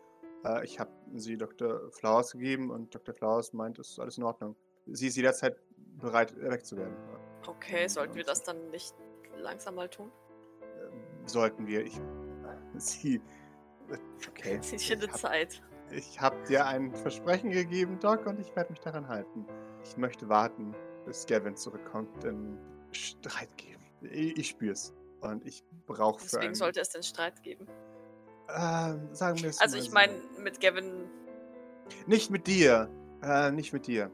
[0.46, 1.92] Äh, ich habe sie Dr.
[1.92, 3.14] Flowers gegeben und Dr.
[3.14, 4.56] Flowers meint, es ist alles in Ordnung.
[4.88, 6.96] sie ist jederzeit bereit, wegzuwerden.
[7.46, 8.94] Okay, sollten wir das dann nicht
[9.38, 10.12] langsam mal tun?
[11.28, 11.86] Sollten wir.
[11.86, 12.00] Ich.
[12.78, 13.22] Sie.
[14.30, 14.60] Okay.
[14.72, 15.62] Ich hab- Zeit.
[15.92, 19.46] Ich habe dir ein Versprechen gegeben, Doc, und ich werde mich daran halten.
[19.86, 22.58] Ich möchte warten, bis Gavin zurückkommt, denn
[22.92, 23.84] Streit geben.
[24.02, 24.94] Ich, ich spür's.
[25.22, 27.68] Und ich brauche für Deswegen einen, sollte es den Streit geben.
[28.50, 31.06] Ähm, sagen wir es Also mal ich meine, mit Gavin.
[32.06, 32.90] Nicht mit dir.
[33.24, 34.12] Äh, nicht mit dir.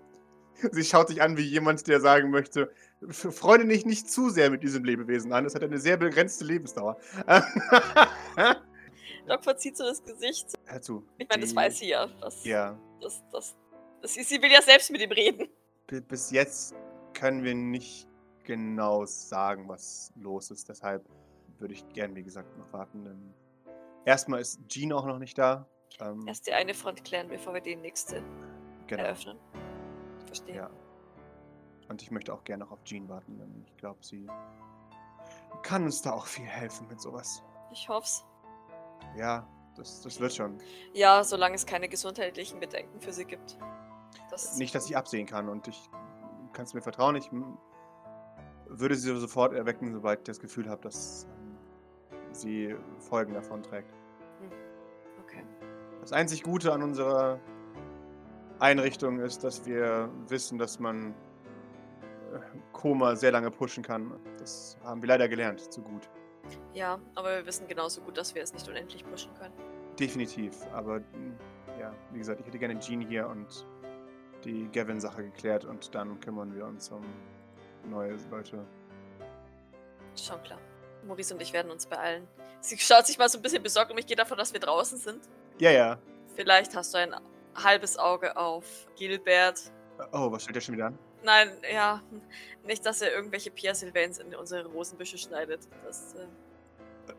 [0.72, 2.72] Sie schaut sich an wie jemand, der sagen möchte,
[3.08, 5.46] "F- freunde dich nicht zu sehr mit diesem Lebewesen an.
[5.46, 6.98] Es hat eine sehr begrenzte Lebensdauer.
[9.28, 10.54] Doc verzieht so das Gesicht.
[10.66, 11.06] Hör zu.
[11.18, 12.08] Ich meine, das weiß sie ja.
[12.22, 12.78] Das, Ja.
[13.02, 13.56] Das, das,
[14.02, 15.48] das, sie will ja selbst mit ihm reden.
[15.88, 16.76] bi- Bis jetzt
[17.14, 18.08] können wir nicht
[18.44, 20.68] genau sagen, was los ist.
[20.70, 21.06] Deshalb
[21.60, 23.34] würde ich gern, wie gesagt, noch warten.
[24.06, 25.68] Erstmal ist Jean auch noch nicht da.
[26.02, 28.22] Ähm, Erst die eine Front klären, bevor wir die nächste
[28.88, 29.04] genau.
[29.04, 29.38] eröffnen.
[30.34, 30.56] Verstehe.
[30.56, 30.70] Ja.
[31.90, 34.28] Und ich möchte auch gerne noch auf Jean warten, denn ich glaube, sie
[35.62, 37.44] kann uns da auch viel helfen mit sowas.
[37.72, 38.26] Ich hoff's.
[39.16, 40.58] Ja, das, das wird schon.
[40.94, 43.60] Ja, solange es keine gesundheitlichen Bedenken für sie gibt.
[44.32, 45.90] Das Nicht, dass ich absehen kann und ich
[46.52, 47.16] kann es mir vertrauen.
[47.16, 47.30] Ich
[48.66, 51.58] würde sie sofort erwecken, sobald ich das Gefühl habe, dass ähm,
[52.32, 53.94] sie Folgen davon trägt.
[55.24, 55.44] Okay.
[56.02, 57.40] Das einzig Gute an unserer
[58.64, 62.40] Einrichtung ist, dass wir wissen, dass man äh,
[62.72, 64.14] Koma sehr lange pushen kann.
[64.40, 66.10] Das haben wir leider gelernt, zu gut.
[66.74, 69.54] Ja, aber wir wissen genauso gut, dass wir es nicht unendlich pushen können.
[70.00, 70.56] Definitiv.
[70.72, 71.38] Aber mm,
[71.78, 73.66] ja, wie gesagt, ich hätte gerne Jean hier und
[74.46, 77.04] die Gavin-Sache geklärt und dann kümmern wir uns um
[77.90, 78.66] neue Leute.
[80.16, 80.60] Schon klar.
[81.06, 82.26] Maurice und ich werden uns beeilen.
[82.62, 83.98] Sie schaut sich mal so ein bisschen besorgt um.
[83.98, 85.20] Ich gehe davon, dass wir draußen sind.
[85.60, 85.98] Ja, ja.
[86.36, 87.14] Vielleicht hast du ein
[87.56, 89.72] halbes Auge auf Gilbert.
[90.12, 91.00] Oh, was stellt der schon wieder an?
[91.24, 92.02] Nein, ja.
[92.66, 95.62] Nicht, dass er irgendwelche Pia Sylvains in unsere Rosenbüsche schneidet.
[95.86, 96.28] Das äh,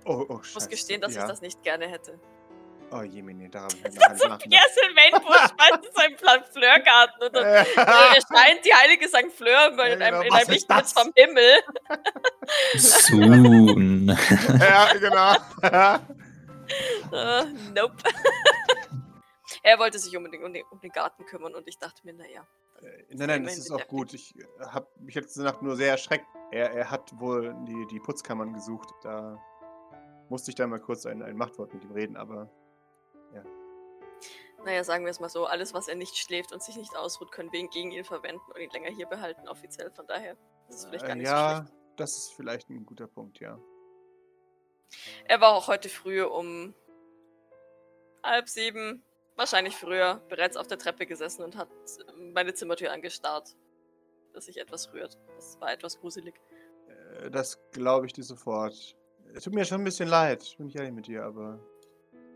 [0.04, 0.54] Oh, oh, ich scheiße.
[0.54, 1.22] muss gestehen, dass ja.
[1.22, 2.18] ich das nicht gerne hätte.
[2.90, 5.88] Oh, Jemine, daran habe ich Das noch ist so gar nicht Pia Sylvain-Busch, weißt du,
[5.92, 7.26] so ein Plan Fleurgarten.
[7.26, 9.32] Und dann äh, erscheint die heilige St.
[9.34, 10.20] Fleur in einem, genau.
[10.20, 11.54] in Was einem Lichtblitz vom Himmel.
[12.76, 14.08] Soon.
[14.60, 15.34] ja, genau.
[17.12, 17.44] Äh,
[17.74, 17.96] nope.
[19.64, 22.46] Er wollte sich unbedingt um den, um den Garten kümmern und ich dachte mir, naja.
[22.82, 24.12] Äh, nein, nein, das ist auch gut.
[24.14, 26.26] Ich habe mich letzte Nacht nur sehr erschreckt.
[26.52, 28.90] Er, er hat wohl die, die Putzkammern gesucht.
[29.02, 29.42] Da
[30.28, 32.50] musste ich dann mal kurz ein, ein Machtwort mit ihm reden, aber
[34.64, 37.32] Naja, sagen wir es mal so, alles, was er nicht schläft und sich nicht ausruht,
[37.32, 39.90] können wir ihn gegen ihn verwenden und ihn länger hier behalten, offiziell.
[39.90, 40.36] Von daher
[40.68, 43.58] ist es vielleicht gar äh, nicht so ja, das ist vielleicht ein guter Punkt, ja.
[45.24, 46.74] Er war auch heute früh um
[48.22, 49.04] halb sieben,
[49.36, 51.68] wahrscheinlich früher, bereits auf der Treppe gesessen und hat
[52.32, 53.56] meine Zimmertür angestarrt,
[54.32, 55.18] dass sich etwas rührt.
[55.36, 56.34] Das war etwas gruselig.
[56.88, 58.96] Äh, Das glaube ich dir sofort.
[59.34, 61.58] Es tut mir schon ein bisschen leid, bin ich ehrlich mit dir, aber.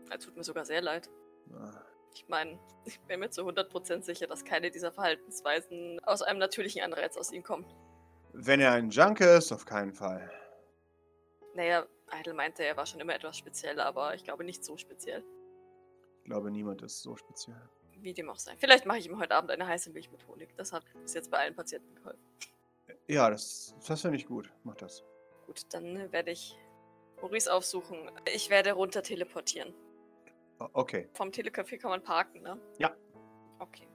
[0.09, 1.09] Er tut mir sogar sehr leid.
[1.53, 1.81] ah,
[2.13, 6.81] Ich meine, ich bin mir zu 100% sicher, dass keine dieser Verhaltensweisen aus einem natürlichen
[6.81, 7.65] Anreiz aus ihm kommen.
[8.33, 10.29] Wenn er ein Junker ist, auf keinen Fall.
[11.55, 11.85] Naja,
[12.19, 15.23] Idle meinte, er war schon immer etwas speziell, aber ich glaube nicht so speziell.
[16.29, 17.59] Ich glaube, niemand ist so speziell.
[18.01, 18.55] Wie dem auch sei.
[18.55, 20.55] Vielleicht mache ich ihm heute Abend eine heiße Milch mit Honig.
[20.57, 22.21] Das hat bis jetzt bei allen Patienten geholfen.
[23.07, 24.47] Ja, das, das finde ich gut.
[24.63, 25.03] Mach das.
[25.47, 26.55] Gut, dann werde ich
[27.19, 28.11] Maurice aufsuchen.
[28.31, 29.73] Ich werde runter teleportieren.
[30.73, 31.09] Okay.
[31.13, 32.61] Vom Telecafé kann man parken, ne?
[32.77, 32.95] Ja.
[33.57, 33.87] Okay.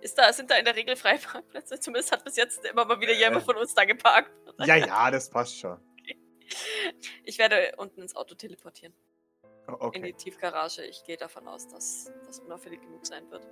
[0.00, 1.78] Ist da, sind da in der Regel freie Parkplätze?
[1.80, 3.18] Zumindest hat bis jetzt immer mal wieder Äh.
[3.18, 4.30] jemand von uns da geparkt.
[4.60, 5.78] Ja, ja, das passt schon.
[7.24, 8.94] Ich werde unten ins Auto teleportieren.
[9.68, 10.12] O- In die Okay.
[10.12, 10.84] Tiefgarage.
[10.84, 13.46] Ich gehe davon aus, dass das unauffällig genug sein wird.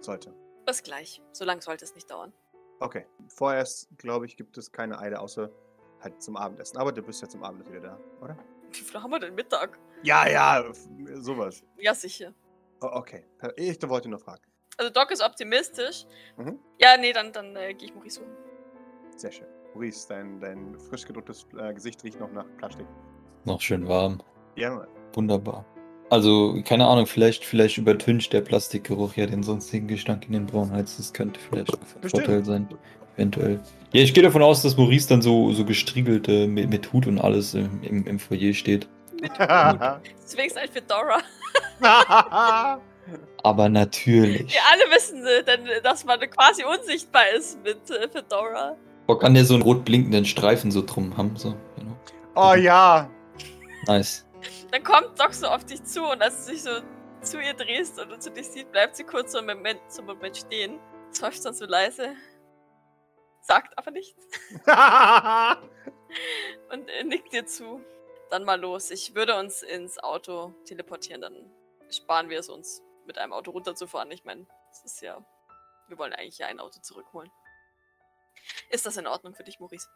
[0.00, 0.34] Sollte.
[0.64, 1.22] Bis gleich.
[1.32, 2.32] So lange sollte es nicht dauern.
[2.80, 3.06] Okay.
[3.28, 5.50] Vorerst, glaube ich, gibt es keine Eile, außer
[6.00, 6.76] halt zum Abendessen.
[6.78, 8.36] Aber du bist ja zum Abendessen wieder da, oder?
[8.72, 9.78] Wie viel haben wir denn Mittag?
[10.02, 10.64] Ja, ja,
[11.14, 11.62] sowas.
[11.78, 12.34] Ja, sicher.
[12.82, 13.24] O- Okay.
[13.56, 14.42] Ich wollte nur fragen.
[14.76, 16.04] Also Doc ist optimistisch.
[16.36, 16.58] Mhm.
[16.78, 18.36] Ja, nee, dann, dann äh, gehe ich Maurice suchen.
[19.16, 19.46] Sehr schön.
[19.72, 22.86] Maurice, dein, dein frisch gedrucktes äh, Gesicht riecht noch nach Plastik.
[23.44, 24.22] Noch schön warm.
[24.56, 24.86] Ja.
[25.14, 25.64] Wunderbar.
[26.08, 30.96] Also, keine Ahnung, vielleicht, vielleicht übertüncht der Plastikgeruch ja den sonstigen Gestank in den Braunheiz.
[30.96, 32.24] Das könnte vielleicht ein Bestimmt.
[32.24, 32.68] Vorteil sein.
[33.16, 33.60] Eventuell.
[33.92, 37.06] Ja, ich gehe davon aus, dass Maurice dann so, so gestriegelt äh, mit, mit Hut
[37.06, 38.86] und alles im, im, im Foyer steht.
[39.22, 41.18] Deswegen ist halt für Dora.
[43.42, 44.52] Aber natürlich.
[44.52, 48.76] Wir alle wissen, äh, denn, äh, dass man quasi unsichtbar ist mit äh, Fedora.
[49.06, 51.36] Bock an der so einen rot blinkenden Streifen so drum haben.
[51.36, 51.96] So, know.
[52.34, 53.08] oh ja.
[53.86, 54.25] Nice.
[54.70, 56.70] Dann kommt Doc so auf dich zu und als du dich so
[57.22, 60.00] zu ihr drehst und du zu dich sieht, bleibt sie kurz so einen Moment, so
[60.00, 60.80] einen Moment stehen.
[61.10, 62.14] seufzt dann so leise,
[63.40, 64.22] sagt aber nichts
[66.70, 67.84] und nickt dir zu.
[68.30, 68.90] Dann mal los.
[68.90, 71.50] Ich würde uns ins Auto teleportieren, dann
[71.90, 74.10] sparen wir es uns, mit einem Auto runterzufahren.
[74.10, 75.24] Ich meine, das ist ja.
[75.86, 77.30] Wir wollen eigentlich ja ein Auto zurückholen.
[78.70, 79.88] Ist das in Ordnung für dich, Maurice?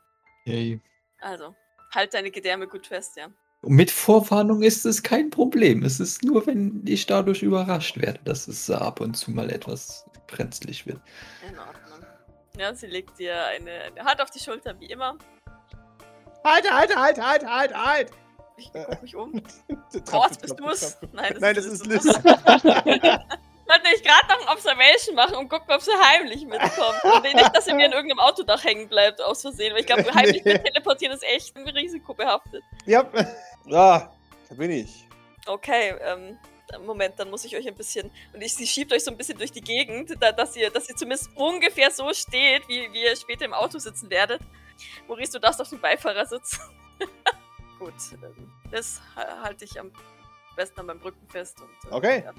[0.44, 0.81] Yay.
[1.20, 1.57] Also,
[1.92, 3.33] halt deine Gedärme gut fest, ja.
[3.62, 5.84] Mit Vorwarnung ist es kein Problem.
[5.84, 10.06] Es ist nur, wenn ich dadurch überrascht werde, dass es ab und zu mal etwas
[10.28, 11.00] brenzlig wird.
[11.46, 12.06] In Ordnung.
[12.58, 15.16] Ja, sie legt dir eine, eine Hand auf die Schulter, wie immer.
[16.44, 18.10] Halt, halt, halt, halt, halt, halt!
[18.56, 19.42] Ich guck mich um.
[20.12, 20.98] Horst, bist du's?
[20.98, 21.10] trapp.
[21.12, 22.04] Nein, das Nein, ist das ist Liz.
[23.70, 27.04] Wollte ich gerade noch ein Observation machen und gucken, ob sie heimlich mitkommt.
[27.04, 29.72] Und nicht, dass sie mir in irgendeinem Autodach hängen bleibt, aus Versehen.
[29.74, 30.54] Weil ich glaube, heimlich Nee.
[30.54, 32.62] mit teleportieren ist echt ein Risiko behaftet.
[32.86, 33.04] ja.
[33.66, 34.12] Ja,
[34.48, 35.06] da bin ich.
[35.46, 36.38] Okay, ähm,
[36.86, 38.10] Moment, dann muss ich euch ein bisschen.
[38.32, 40.88] Und ich, sie schiebt euch so ein bisschen durch die Gegend, da, dass, ihr, dass
[40.88, 44.40] ihr zumindest ungefähr so steht, wie, wie ihr später im Auto sitzen werdet.
[45.08, 46.60] Maurice, du darfst auf dem Beifahrersitz.
[47.78, 49.90] Gut, ähm, das ha- halte ich am
[50.54, 51.58] besten an meinem Rücken fest.
[51.60, 52.22] Und, äh, Okay.
[52.24, 52.32] Ja.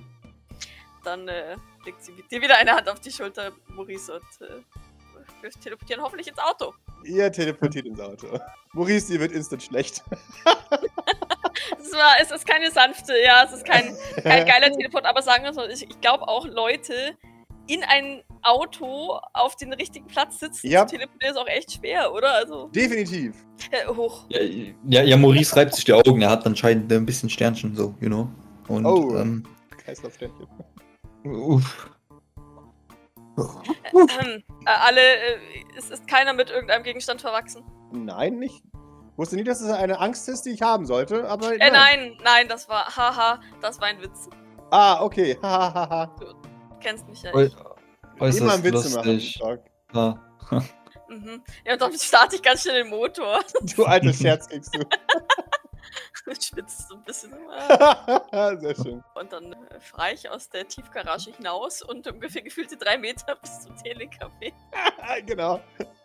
[1.04, 4.62] Dann äh, legt sie dir wieder eine Hand auf die Schulter, Maurice, und äh,
[5.42, 6.74] wir teleportieren hoffentlich ins Auto.
[7.06, 8.28] Ihr teleportiert ins Auto.
[8.74, 10.04] Maurice, dir wird instant schlecht.
[11.80, 15.44] Es, war, es ist keine sanfte, ja, es ist kein, kein geiler Teleport, aber sagen
[15.44, 16.94] wir es mal, ich, ich glaube auch Leute
[17.68, 20.86] in ein Auto auf den richtigen Platz sitzen Ja.
[20.88, 22.34] zu teleportieren ist auch echt schwer, oder?
[22.34, 23.36] Also, Definitiv.
[23.72, 24.26] äh, hoch.
[24.30, 26.22] Ja, ja, ja, Maurice reibt sich die Augen.
[26.22, 28.30] Er hat anscheinend ein bisschen Sternchen so, you know.
[28.68, 29.16] Und, Oh.
[29.18, 29.44] ähm,
[29.84, 30.48] Kreislaufständchen.
[31.24, 31.90] uff.
[33.38, 35.38] Ähm, äh, alle, äh,
[35.78, 37.64] es ist keiner mit irgendeinem Gegenstand verwachsen.
[37.92, 38.64] Nein, nicht.
[39.12, 41.54] Ich wusste nie, dass es eine Angst ist, die ich haben sollte, aber.
[41.54, 44.30] Äh, nein, nein, das war, haha, das war ein Witz.
[44.72, 45.38] Ah, okay.
[45.44, 46.16] Hahaha.
[46.20, 46.26] Du
[46.80, 47.56] kennst mich ja nicht.
[48.20, 49.12] äußerst Immer einen Witz machen.
[49.12, 49.40] lustig.
[49.40, 49.60] Doc.
[49.94, 50.22] Ja.
[51.10, 51.44] Mhm.
[51.66, 53.42] Ja, und dann starte ich ganz schnell den Motor.
[53.76, 54.80] Du alter Scherz kriegst du.
[56.42, 57.32] Schwitzt so ein bisschen.
[58.62, 59.04] Sehr schön.
[59.16, 63.62] Und dann äh, fahre ich aus der Tiefgarage hinaus und ungefähr gefühlte drei Meter bis
[63.62, 64.54] zum Telecafé.
[65.26, 65.62] genau.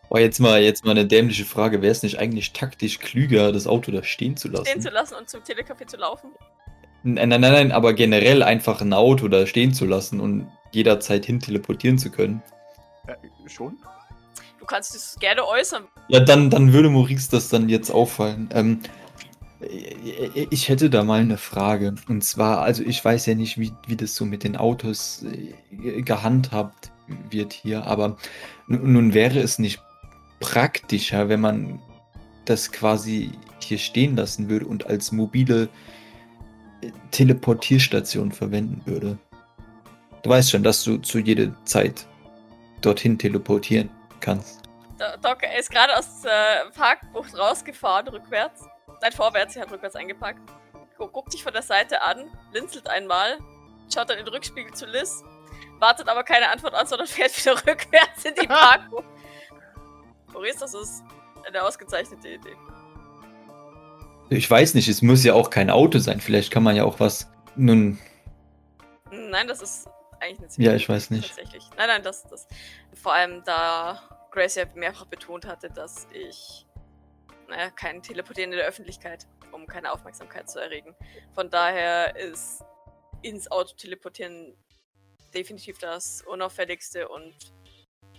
[0.09, 1.83] Boah, jetzt mal, jetzt mal eine dämliche Frage.
[1.83, 4.67] Wäre es nicht eigentlich taktisch klüger, das Auto da stehen zu lassen?
[4.67, 6.31] Stehen zu lassen und zum Telecafé zu laufen.
[7.03, 11.25] Nein, nein, nein, nein, aber generell einfach ein Auto da stehen zu lassen und jederzeit
[11.25, 12.43] hin teleportieren zu können.
[13.07, 13.15] Äh,
[13.49, 13.79] schon?
[14.59, 15.85] Du kannst es gerne äußern.
[16.09, 18.49] Ja, dann, dann würde Maurice das dann jetzt auffallen.
[18.53, 18.81] Ähm,
[19.61, 21.95] ich hätte da mal eine Frage.
[22.09, 26.03] Und zwar, also ich weiß ja nicht, wie, wie das so mit den Autos äh,
[26.03, 26.91] gehandhabt
[27.31, 28.17] wird hier, aber
[28.67, 29.81] nun, wäre es nicht
[30.41, 31.81] praktischer, wenn man
[32.45, 35.69] das quasi hier stehen lassen würde und als mobile
[36.83, 39.19] äh, Teleportierstation verwenden würde.
[40.23, 42.07] Du weißt schon, dass du zu jeder Zeit
[42.81, 43.89] dorthin teleportieren
[44.21, 44.63] kannst.
[45.23, 48.65] Doc er ist gerade aus der Parkbucht rausgefahren, rückwärts.
[49.03, 50.41] Nein, vorwärts, sie hat rückwärts eingepackt.
[50.99, 53.39] Gu- Guckt dich von der Seite an, blinzelt einmal,
[53.93, 55.23] schaut dann in den Rückspiegel zu Liz,
[55.79, 59.05] wartet aber keine Antwort an, sondern fährt wieder rückwärts in die Parkbucht.
[60.33, 61.03] Maurice, das ist
[61.47, 62.57] eine ausgezeichnete Idee.
[64.29, 66.21] Ich weiß nicht, es muss ja auch kein Auto sein.
[66.21, 67.29] Vielleicht kann man ja auch was.
[67.55, 67.99] Nun,
[69.13, 69.89] Nein, das ist
[70.21, 71.29] eigentlich eine ja, ich weiß nicht.
[71.29, 71.65] Tatsächlich.
[71.77, 72.49] Nein, nein, das, das.
[72.95, 76.67] Vor allem, da Grace ja mehrfach betont hatte, dass ich,
[77.49, 80.95] naja, kein Teleportieren in der Öffentlichkeit, um keine Aufmerksamkeit zu erregen.
[81.35, 82.63] Von daher ist
[83.23, 84.57] ins Auto teleportieren
[85.35, 87.35] definitiv das unauffälligste und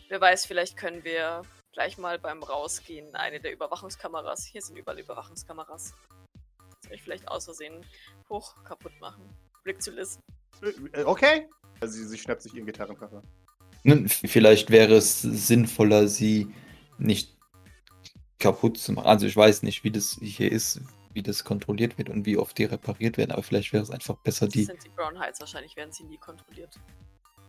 [0.10, 1.42] wer weiß, vielleicht können wir
[1.74, 5.94] gleich mal beim Rausgehen eine der Überwachungskameras, hier sind überall Überwachungskameras,
[6.84, 7.86] soll ich vielleicht aus Versehen
[8.30, 9.30] hoch kaputt machen.
[9.63, 10.20] Blick zu Liz.
[10.62, 11.50] Äh, Okay.
[11.80, 13.22] Also sie, sie schnappt sich ihren Gitarrenkoffer.
[14.08, 16.54] Vielleicht wäre es sinnvoller, sie
[16.98, 17.37] nicht
[18.39, 19.08] kaputt zu machen.
[19.08, 20.82] Also ich weiß nicht, wie das hier ist,
[21.13, 24.15] wie das kontrolliert wird und wie oft die repariert werden, aber vielleicht wäre es einfach
[24.17, 26.80] besser, Das die sind die Brown Heights, wahrscheinlich werden sie nie kontrolliert.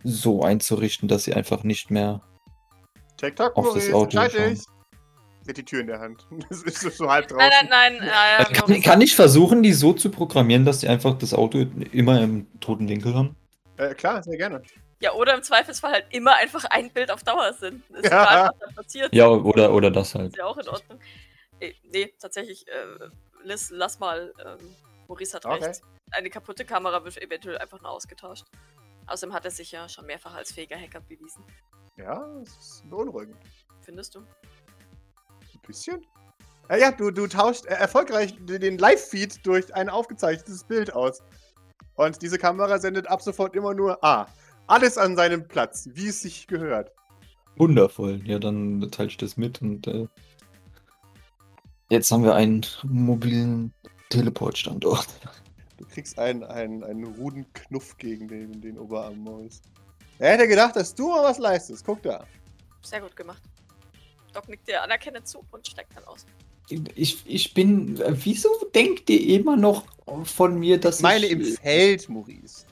[0.05, 2.23] so einzurichten, dass sie einfach nicht mehr.
[3.17, 4.59] TikTok, Auf das Auto schauen.
[5.49, 6.27] hat die Tür in der Hand.
[6.49, 7.49] Das ist so, so halb draußen.
[7.49, 8.09] Nein, nein, nein.
[8.09, 11.67] Ja, ja, kann, kann ich versuchen, die so zu programmieren, dass sie einfach das Auto
[11.93, 13.35] immer im toten Winkel haben?
[13.77, 14.63] Äh, klar, sehr gerne.
[15.01, 17.89] Ja, oder im Zweifelsfall halt immer einfach ein Bild auf Dauer sind.
[17.91, 18.23] Ist Ja.
[18.25, 19.15] egal, was da passiert.
[19.15, 20.29] Ja, oder, oder das halt.
[20.29, 21.01] Ist ja auch in Ordnung.
[21.61, 23.09] Nee, nee tatsächlich, äh,
[23.45, 24.33] Liz, lass mal.
[24.45, 24.75] Ähm,
[25.09, 25.65] Maurice hat Okay.
[25.65, 25.81] recht.
[26.11, 28.45] Eine kaputte Kamera wird eventuell einfach nur ausgetauscht.
[29.07, 31.45] Außerdem hat er sich ja schon mehrfach als fähiger Hacker bewiesen.
[31.97, 33.37] Ja, das ist beunruhigend.
[33.83, 34.21] Findest du?
[34.21, 36.07] Ein bisschen.
[36.69, 41.23] Äh, ja, du, du tauscht äh, erfolgreich den den Live-Feed durch ein aufgezeichnetes Bild aus.
[41.95, 44.27] Und diese Kamera sendet ab sofort immer nur A.
[44.69, 46.93] Alles an seinem Platz, wie es sich gehört.
[47.57, 48.21] Wundervoll.
[48.25, 50.07] Ja, dann teile ich das mit und äh,
[51.91, 53.73] jetzt haben wir einen mobilen
[54.11, 55.09] Teleportstandort.
[55.79, 59.63] Du kriegst einen, einen, einen ruden Knuff gegen den, den Oberarm Morris.
[60.19, 61.85] Er hätte gedacht, dass du mal was leistest.
[61.85, 62.25] Guck da.
[62.83, 63.43] Sehr gut gemacht.
[64.33, 66.27] Doc nickt dir anerkennend zu und steigt dann aus.
[66.95, 67.99] Ich, ich bin.
[68.23, 69.85] Wieso denkt ihr immer noch
[70.25, 71.33] von mir, dass Ich meine ich.
[71.33, 72.67] im Feld, Maurice.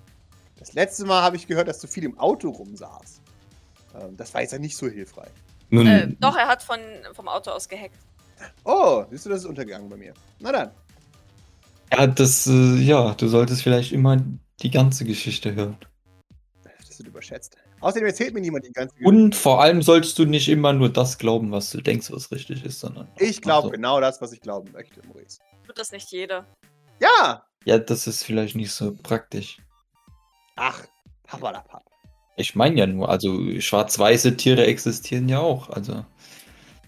[0.66, 3.20] Das letzte Mal habe ich gehört, dass du viel im Auto rumsaß.
[3.94, 5.30] Ähm, das war jetzt ja nicht so hilfreich.
[5.70, 6.78] Nun, Äh, doch, er hat von,
[7.12, 7.96] vom Auto aus gehackt.
[8.64, 10.12] Oh, siehst du, das ist untergegangen bei mir.
[10.40, 10.70] Na dann.
[11.92, 12.46] ja, das.
[12.46, 14.22] Äh, ja, du solltest vielleicht immer
[14.60, 15.76] die ganze Geschichte hören.
[16.86, 17.56] Das wird überschätzt.
[17.80, 21.18] Außerdem erzählt mir niemand die ganze Und vor allem sollst du nicht immer nur das
[21.18, 23.06] glauben, was du denkst, was richtig ist, sondern.
[23.18, 25.38] Ich glaube Also, genau das, was ich glauben möchte, Maurice.
[25.66, 26.44] Tut das nicht jeder.
[27.00, 27.44] Ja!
[27.64, 29.58] Ja, das ist vielleicht nicht so praktisch.
[30.56, 30.84] Ach,
[31.24, 31.84] Papadapap.
[32.36, 35.70] Ich meine ja nur, also schwarz-weiße Tiere existieren ja auch.
[35.70, 36.04] Also.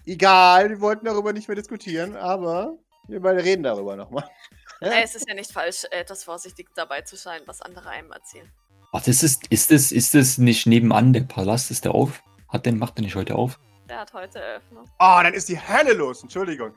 [0.05, 2.77] Egal, wir wollten darüber nicht mehr diskutieren, aber
[3.07, 4.29] wir beide reden darüber nochmal.
[4.81, 8.49] Äh, Es ist ja nicht falsch, etwas vorsichtig dabei zu sein, was andere einem erzählen.
[8.93, 9.37] Was ist es?
[9.49, 11.69] Ist es, ist es nicht nebenan der Palast?
[11.69, 12.23] Ist der auf?
[12.47, 13.59] Hat den, macht der nicht heute auf?
[13.89, 14.85] Der hat heute Eröffnung.
[14.99, 16.23] Oh, dann ist die Hölle los.
[16.23, 16.71] Entschuldigung.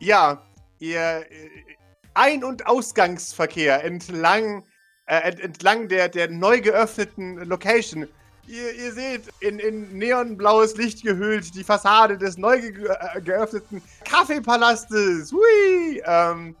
[0.00, 0.42] Ja,
[0.80, 1.48] ihr äh,
[2.12, 4.62] Ein- und Ausgangsverkehr entlang,
[5.06, 8.08] äh, ent entlang der, der neu geöffneten Location.
[8.48, 13.82] Ihr, ihr seht in, in neonblaues Licht gehüllt die Fassade des neu ge äh, geöffneten
[14.04, 15.32] Kaffeepalastes.
[15.32, 16.02] Hui!
[16.04, 16.54] Ähm,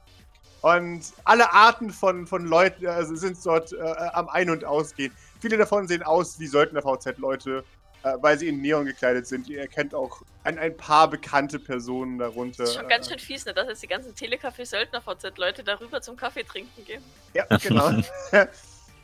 [0.62, 3.80] und alle Arten von, von Leuten also sind dort äh,
[4.14, 5.12] am Ein- und Ausgehen.
[5.40, 7.62] Viele davon sehen aus wie Söldner-VZ-Leute,
[8.02, 9.48] weil sie in Neon gekleidet sind.
[9.48, 12.64] Ihr erkennt auch ein, ein paar bekannte Personen darunter.
[12.64, 16.16] Das ist schon ganz Äh, schön fies, ne, dass jetzt die ganzen Telecafé-Söldner-VZ-Leute darüber zum
[16.16, 17.02] Kaffee trinken gehen.
[17.34, 17.90] Ja, genau.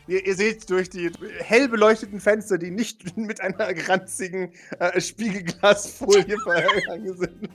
[0.06, 6.38] ihr, ihr seht durch die hell beleuchteten Fenster, die nicht mit einer ranzigen äh, Spiegelglasfolie
[6.38, 7.50] verhangen sind,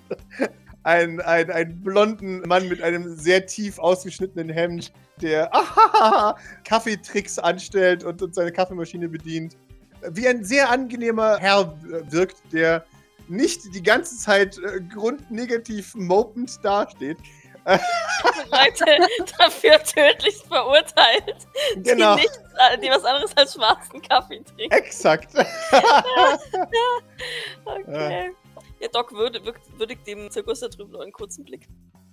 [0.84, 5.52] einen, einen, einen blonden Mann mit einem sehr tief ausgeschnittenen Hemd, der
[6.64, 9.58] Kaffeetricks anstellt und, und seine Kaffeemaschine bedient.
[10.10, 12.86] Wie ein sehr angenehmer Herr äh, wirkt, der
[13.28, 17.18] nicht die ganze Zeit äh, grundnegativ mopend dasteht.
[17.66, 18.86] Leute
[19.38, 22.38] dafür tödlich verurteilt, Genau, die, nichts,
[22.72, 24.74] äh, die was anderes als schwarzen Kaffee trinken.
[24.76, 25.34] exakt.
[27.66, 28.32] Okay.
[28.80, 31.68] Ja, Doc würdigt dem Zirkus da drüben nur einen kurzen Blick.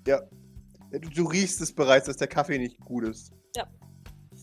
[0.06, 0.20] Ja,
[1.00, 3.32] Du, du riechst es bereits, dass der Kaffee nicht gut ist.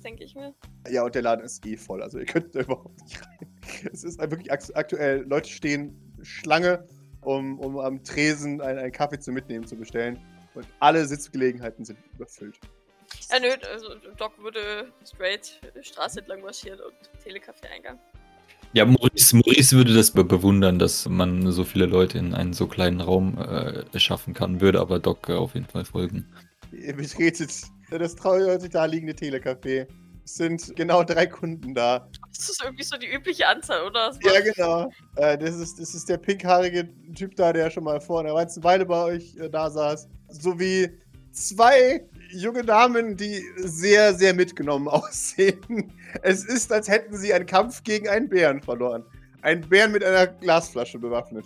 [0.04, 0.54] Denke ich mir.
[0.90, 3.48] Ja, und der Laden ist eh voll, also ihr könnt da überhaupt nicht rein.
[3.94, 6.88] Es ist wirklich akt aktuell, Leute stehen Schlange,
[7.22, 10.20] um, um am Tresen einen, einen Kaffee zu mitnehmen, zu bestellen.
[10.54, 12.60] Und alle Sitzgelegenheiten sind überfüllt.
[13.32, 18.00] Ja, nö, also Doc würde straight die Straße entlang marschieren und Telecafé-Eingang.
[18.74, 22.68] Ja, Maurice, Maurice würde das be bewundern, dass man so viele Leute in einen so
[22.68, 26.26] kleinen Raum äh, schaffen kann, würde aber Doc auf jeden Fall folgen.
[26.72, 27.52] Ihr betretet
[28.00, 29.88] das traurig da liegende Telecafé.
[30.24, 32.08] Es sind genau drei Kunden da.
[32.36, 34.16] Das ist irgendwie so die übliche Anzahl, oder?
[34.24, 34.92] Ja, genau.
[35.16, 38.64] Äh, das, ist, das ist der pinkhaarige Typ da, der schon mal vor einer ganzen
[38.64, 40.08] Weile bei euch äh, da saß.
[40.30, 40.90] Sowie
[41.32, 45.92] zwei junge Damen, die sehr, sehr mitgenommen aussehen.
[46.22, 49.04] Es ist, als hätten sie einen Kampf gegen einen Bären verloren.
[49.42, 51.46] Ein Bären mit einer Glasflasche bewaffnet.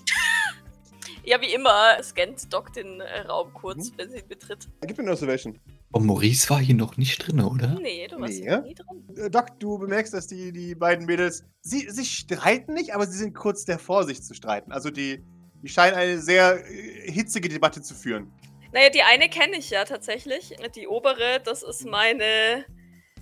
[1.23, 3.93] Ja, wie immer scannt Doc den äh, Raum kurz, Mhm.
[3.97, 4.67] wenn sie ihn betritt.
[4.81, 5.59] Gib mir eine Observation.
[5.97, 7.79] Oh, Maurice war hier noch nicht drin, oder?
[7.81, 9.01] Nee, du warst Nee, hier nie dran.
[9.15, 11.45] Äh, Doc, du bemerkst, dass die, die beiden Mädels.
[11.61, 14.73] Sie, sie streiten nicht, aber sie sind kurz davor, sich zu streiten.
[14.73, 15.23] Also die,
[15.63, 18.29] die scheinen eine sehr äh, hitzige Debatte zu führen.
[18.73, 20.53] Naja, die eine kenne ich ja tatsächlich.
[20.75, 22.65] Die obere, das ist meine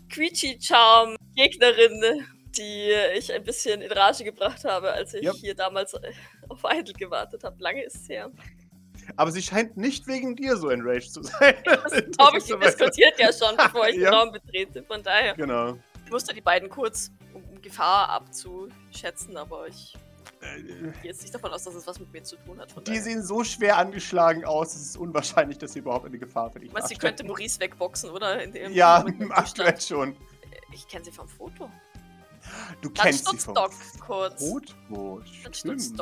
[0.09, 2.25] Quietschi-Charm-Gegnerin,
[2.57, 5.31] die ich ein bisschen in Rage gebracht habe, als ich Ja.
[5.33, 5.93] hier damals
[6.49, 7.55] auf Idle gewartet habe.
[7.61, 8.31] Lange ist es her.
[9.15, 11.55] Aber sie scheint nicht wegen dir so enraged zu sein.
[11.65, 14.09] Das glaube ich, diskutiert ja schon, bevor ich Ja.
[14.11, 14.83] den Raum betrete.
[14.83, 15.77] Von daher, Genau.
[16.05, 19.93] ich musste die beiden kurz, um, Gefahr abzuschätzen, aber ich
[20.41, 22.75] Äh, gehe jetzt nicht davon aus, dass es was mit mir zu tun hat.
[22.75, 23.01] Die daher.
[23.01, 26.67] sehen so schwer angeschlagen aus, es ist unwahrscheinlich, dass sie überhaupt eine Gefahr für dich
[26.67, 28.43] Ich meine, sie könnte Maurice wegboxen, oder?
[28.43, 30.17] In dem Ja, aktuell schon.
[30.73, 31.69] Ich kenne sie vom Foto.
[32.81, 33.71] Du Dann kennst sie vom Doc
[34.05, 34.43] kurz.
[34.45, 35.21] Foto.
[35.45, 35.81] Dann Stimmt.
[35.81, 35.99] stutzt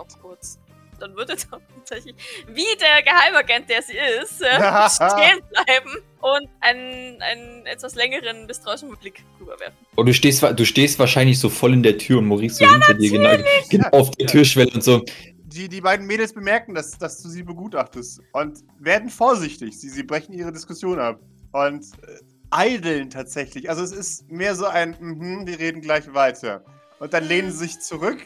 [1.02, 2.16] Dann würde Doc tatsächlich,
[2.48, 4.56] wie der Geheimagent, der sie ist, äh,
[4.90, 9.76] stehen bleiben und einen, einen etwas längeren, misstrauischen Blick rüberwerfen.
[9.98, 12.94] Oh, du stehst, du stehst wahrscheinlich so voll in der Tür und Maurice so hinter
[12.94, 13.32] dir, genau,
[13.70, 15.04] genau auf der Türschwelle und so.
[15.44, 19.78] Die, die beiden Mädels bemerken, dass, dass du sie begutachtest und werden vorsichtig.
[19.78, 21.20] Sie, sie brechen ihre Diskussion ab
[21.52, 22.20] und äh,
[22.52, 23.70] eideln tatsächlich.
[23.70, 26.64] Also es ist mehr so ein, mhm, wir reden gleich weiter.
[27.00, 28.20] Und dann lehnen sie sich zurück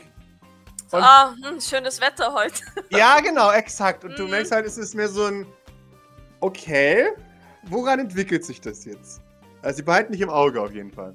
[0.98, 2.62] Und- ah, hm, schönes Wetter heute.
[2.90, 4.04] Ja, genau, exakt.
[4.04, 4.32] Und du Mhm.
[4.32, 5.46] merkst halt, es ist mehr so ein,
[6.40, 7.08] okay,
[7.64, 9.22] woran entwickelt sich das jetzt?
[9.62, 11.14] Also, sie behalten dich im Auge auf jeden Fall.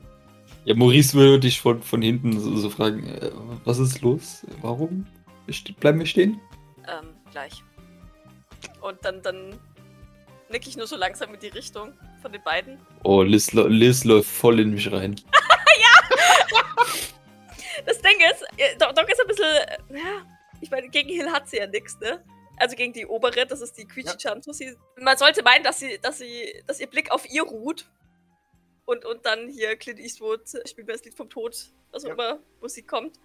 [0.64, 3.30] Ja, Maurice würde dich von, von hinten so, so fragen, äh,
[3.64, 4.44] was ist los?
[4.60, 5.06] Warum
[5.80, 6.40] bleiben wir stehen?
[6.88, 7.62] Ähm, gleich.
[8.80, 9.58] Und dann, dann
[10.50, 12.78] nick ich nur so langsam in die Richtung von den beiden.
[13.04, 15.16] Oh, Liz, Liz läuft voll in mich rein.
[17.86, 18.44] Das Ding ist,
[18.80, 19.46] Doc, Doc ist ein bisschen,
[19.90, 20.26] ja,
[20.60, 22.24] ich meine, gegen Hill hat sie ja nichts, ne?
[22.58, 24.52] Also gegen die obere, das ist die Quichi-Chanto.
[24.52, 27.86] Sie- Man sollte meinen, dass sie, dass sie, dass ihr Blick auf ihr ruht.
[28.84, 31.56] Und, und dann hier Clint Eastwood spielt mir das Lied vom Tod,
[31.92, 32.14] was auch Ja.
[32.14, 33.18] immer Musik kommt.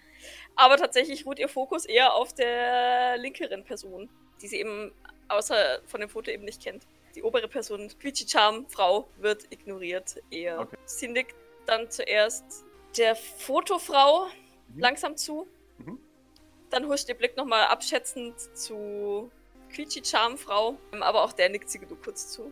[0.55, 4.09] Aber tatsächlich ruht ihr Fokus eher auf der linkeren Person,
[4.41, 4.93] die sie eben
[5.27, 6.83] außer von dem Foto eben nicht kennt.
[7.15, 10.59] Die obere Person, Quichi Charm, Frau, wird ignoriert eher.
[10.59, 10.77] Okay.
[10.85, 11.35] Sie nickt
[11.65, 12.43] dann zuerst
[12.97, 14.27] der Fotofrau
[14.67, 14.79] Mhm.
[14.79, 15.47] langsam zu.
[15.77, 15.99] Mhm.
[16.69, 19.31] Dann huscht ihr Blick nochmal abschätzend zu
[19.73, 22.51] Quichi Charm Frau, ähm, aber auch der nickt sie nur kurz zu.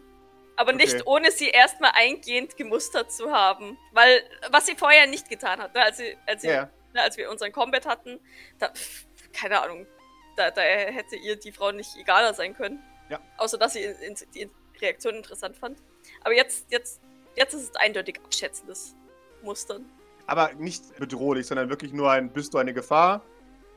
[0.55, 0.85] Aber Okay.
[0.85, 3.77] nicht ohne sie erstmal eingehend gemustert zu haben.
[3.91, 6.69] Weil, was sie vorher nicht getan hat, ne, als, sie, als, sie, ja.
[6.93, 8.19] ne, als wir unseren Combat hatten,
[8.59, 9.87] da, pff, keine Ahnung,
[10.35, 12.83] da, da hätte ihr die Frau nicht egaler sein können.
[13.09, 13.19] Ja.
[13.37, 14.49] Außer, dass sie in, in, die
[14.79, 15.79] Reaktion interessant fand.
[16.23, 17.01] Aber jetzt, jetzt,
[17.35, 18.95] jetzt ist es eindeutig abschätzendes
[19.41, 19.89] Mustern.
[20.25, 23.23] Aber nicht bedrohlich, sondern wirklich nur ein, bist du eine Gefahr?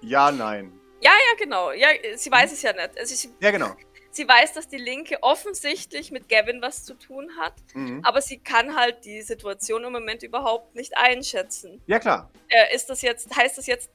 [0.00, 0.72] Ja, nein.
[1.00, 1.72] Ja, genau.
[1.72, 2.98] Ja, sie weiß es ja nicht.
[2.98, 3.74] Also sie, Ja, genau.
[4.10, 8.00] sie weiß, dass die Linke offensichtlich mit Gavin was zu tun hat, Mhm.
[8.04, 11.82] aber sie kann halt die Situation im Moment überhaupt nicht einschätzen.
[11.86, 12.30] Ja, klar.
[12.48, 13.90] Äh, ist das jetzt, heißt das jetzt,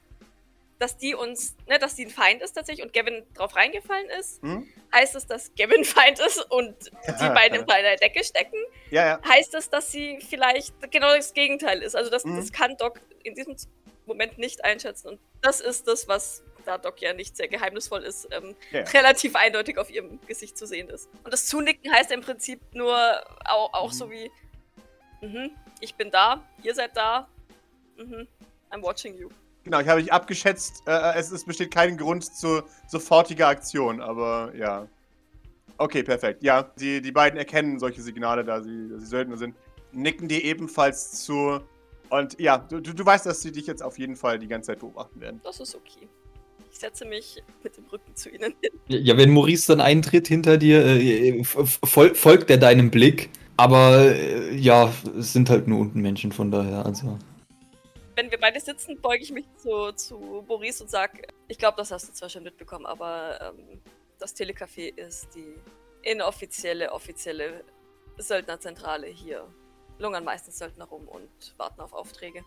[0.82, 4.42] dass die uns, ne, dass die ein Feind ist tatsächlich und Gavin drauf reingefallen ist?
[4.42, 4.68] Mhm.
[4.94, 6.74] Heißt es, dass Gavin Feind ist und
[7.20, 8.56] die beiden in einer Decke stecken?
[8.90, 9.20] Ja, ja.
[9.26, 11.94] Heißt es, dass sie vielleicht genau das Gegenteil ist?
[11.96, 12.36] Also das, Mhm.
[12.36, 13.56] das kann Doc in diesem
[14.06, 15.08] Moment nicht einschätzen.
[15.08, 18.82] Und das ist das, was da Doc ja nicht sehr geheimnisvoll ist, ähm, ja.
[18.82, 21.08] relativ eindeutig auf ihrem Gesicht zu sehen ist.
[21.24, 22.96] Und das Zunicken heißt im Prinzip nur
[23.44, 23.96] auch, auch Mhm.
[23.96, 24.30] so wie,
[25.20, 27.28] mhm, ich bin da, ihr seid da,
[27.96, 28.26] mhm,
[28.70, 29.28] I'm watching you.
[29.64, 30.82] Genau, ich habe dich abgeschätzt.
[30.86, 34.88] Äh, es, es besteht kein Grund zu sofortiger Aktion, aber ja.
[35.78, 36.42] Okay, perfekt.
[36.42, 39.54] Ja, die, die beiden erkennen solche Signale, da sie, da sie Söldner sind,
[39.92, 41.60] nicken dir ebenfalls zu.
[42.10, 44.68] Und ja, du, du, du weißt, dass sie dich jetzt auf jeden Fall die ganze
[44.68, 45.40] Zeit beobachten werden.
[45.44, 46.08] Das ist okay.
[46.70, 48.70] Ich setze mich mit dem Rücken zu ihnen hin.
[48.88, 53.30] Ja, wenn Maurice dann eintritt hinter dir, äh, f- fol folgt er deinem Blick.
[53.56, 57.18] Aber äh, ja, es sind halt nur unten Menschen, von daher, also.
[58.14, 61.90] Wenn wir beide sitzen, beuge ich mich zu, zu Maurice und sage, ich glaube, das
[61.90, 63.80] hast du zwar schon mitbekommen, aber ähm,
[64.18, 65.54] das Telecafé ist die
[66.02, 67.64] inoffizielle, offizielle
[68.18, 69.46] Söldnerzentrale hier.
[69.98, 72.44] Lungern meistens Söldner rum und warten auf Aufträge.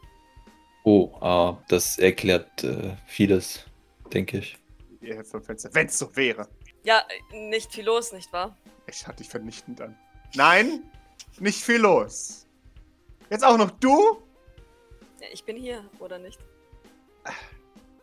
[0.84, 3.66] Oh, ah, das erklärt äh, vieles,
[4.14, 4.58] denke ich.
[5.02, 5.70] Ihr vom Fenster.
[5.74, 6.48] Wenn es so wäre.
[6.84, 8.56] Ja, nicht viel los, nicht wahr?
[8.88, 9.98] Ich schaue dich vernichtend an.
[10.36, 10.84] Nein,
[11.40, 12.46] nicht viel los.
[13.30, 14.22] Jetzt auch noch du?
[15.20, 16.40] Ja, ich bin hier, oder nicht?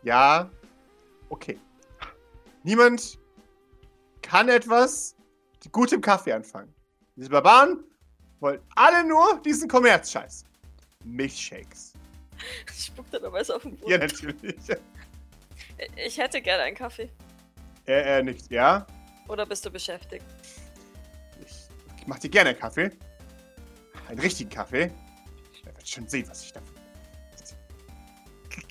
[0.03, 0.49] Ja.
[1.29, 1.59] Okay.
[2.63, 3.19] Niemand
[4.21, 5.15] kann etwas
[5.63, 6.73] mit gutem Kaffee anfangen.
[7.15, 7.83] Diese Barbaren
[8.39, 10.45] wollen alle nur diesen Kommerzscheiß.
[11.03, 11.93] Milchshakes.
[12.75, 13.91] Ich spuck dann dabei auf den Boden.
[13.91, 14.55] Ja, natürlich.
[15.95, 17.09] Ich hätte gerne einen Kaffee.
[17.85, 18.85] Er, er nicht, ja?
[19.27, 20.25] Oder bist du beschäftigt?
[21.41, 22.91] Ich, ich mach dir gerne Kaffee.
[24.07, 24.91] Einen richtigen Kaffee.
[25.65, 26.72] Er wird schon sehen, was ich dafür.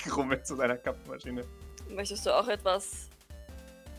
[0.08, 1.44] Grummelt zu seiner Kaffeemaschine.
[1.90, 3.08] Möchtest du auch etwas?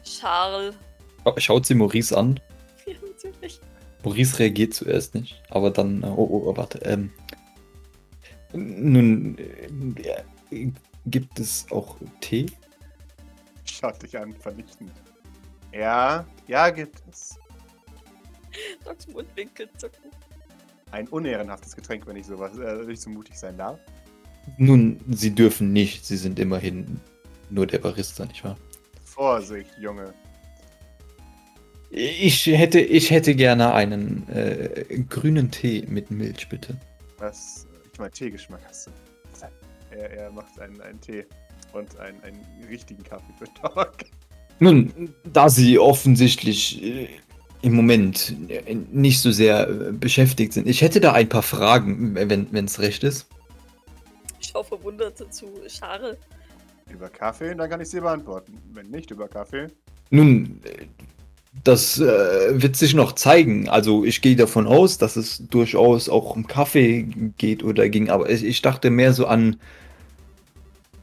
[0.04, 0.76] Charles?
[1.24, 2.40] Scha- Schaut sie Maurice an.
[2.86, 3.62] Ja, natürlich.
[4.04, 7.12] Maurice reagiert zuerst nicht, aber dann, äh, oh, oh, oh, warte, ähm,
[8.52, 10.72] nun, äh,
[11.06, 12.48] gibt es auch Tee?
[13.64, 14.92] Schaut dich an, vernichtend.
[15.72, 17.38] Ja, ja, gibt es.
[18.86, 20.12] Docs Mundwinkel zucken.
[20.92, 23.80] Ein unehrenhaftes Getränk, wenn ich sowas, äh, wenn ich so mutig sein darf.
[24.58, 27.00] Nun, sie dürfen nicht, sie sind immerhin
[27.50, 28.58] nur der Barista, nicht wahr?
[29.04, 30.14] Vorsicht, Junge.
[31.90, 36.76] Ich hätte, ich hätte gerne einen äh, grünen Tee mit Milch, bitte.
[37.20, 38.92] Was, ich meine, Teegeschmack hast du.
[39.92, 41.24] Er, er macht einen, einen Tee
[41.72, 43.94] und einen, einen richtigen Kaffee für Doc.
[44.60, 47.08] Nun, da sie offensichtlich äh,
[47.62, 52.16] im Moment äh, nicht so sehr äh, beschäftigt sind, ich hätte da ein paar Fragen,
[52.16, 53.28] wenn es recht ist.
[54.44, 56.18] Ich schaue verwundert zu Charles.
[56.92, 58.58] Über Kaffee, dann kann ich sie beantworten.
[58.74, 59.68] Wenn nicht über Kaffee,
[60.10, 60.60] Nun,
[61.64, 63.70] das äh, wird sich noch zeigen.
[63.70, 67.04] Also ich gehe davon aus, dass es durchaus auch um Kaffee
[67.38, 69.60] geht oder ging, aber ich, ich dachte mehr so an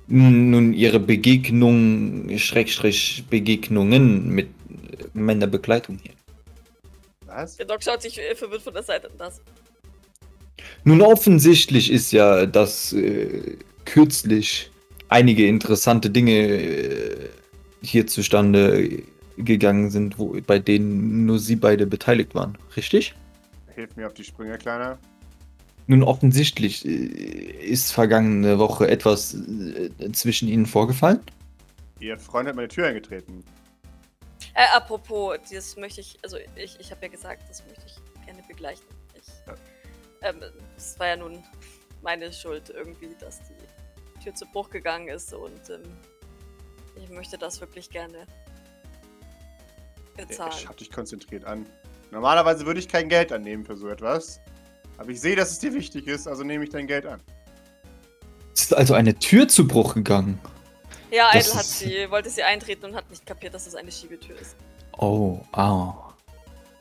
[0.07, 4.49] Nun, ihre Begegnung, Schrägstrich Begegnungen mit
[5.14, 6.12] meiner Begleitung hier.
[7.26, 7.57] Was?
[7.57, 9.41] Der Doc schaut sich äh, verwirrt von der Seite an das.
[10.85, 14.70] Nun, offensichtlich ist ja, dass äh, kürzlich
[15.09, 17.28] einige interessante Dinge äh,
[17.83, 19.03] hier zustande
[19.37, 22.57] gegangen sind, wo, bei denen nur sie beide beteiligt waren.
[22.76, 23.14] Richtig?
[23.74, 24.99] Hilf mir auf die Sprünge, Kleiner.
[25.87, 31.20] Nun, offensichtlich äh, ist vergangene Woche etwas äh, zwischen ihnen vorgefallen.
[31.99, 33.45] Ihr Freund hat meine Tür eingetreten.
[34.55, 38.43] Äh, apropos, das möchte ich, also ich, ich habe ja gesagt, das möchte ich gerne
[38.49, 38.87] begleichen.
[39.14, 39.55] Ich, Ja.
[40.22, 40.42] Ähm,
[40.76, 41.42] es war ja nun
[42.02, 45.82] meine Schuld irgendwie, dass die Tür zu Bruch gegangen ist und ähm,
[46.96, 48.26] ich möchte das wirklich gerne
[50.16, 50.52] bezahlen.
[50.56, 51.66] Ich hab dich konzentriert an.
[52.10, 54.40] Normalerweise würde ich kein Geld annehmen für so etwas.
[54.98, 57.20] Aber ich sehe, dass es dir wichtig ist, also nehme ich dein Geld an.
[58.54, 60.38] Es ist also eine Tür zu Bruch gegangen.
[61.10, 64.38] Ja, Idle hat sie, wollte sie eintreten und hat nicht kapiert, dass es eine Schiebetür
[64.38, 64.56] ist.
[64.98, 66.12] Oh, ah.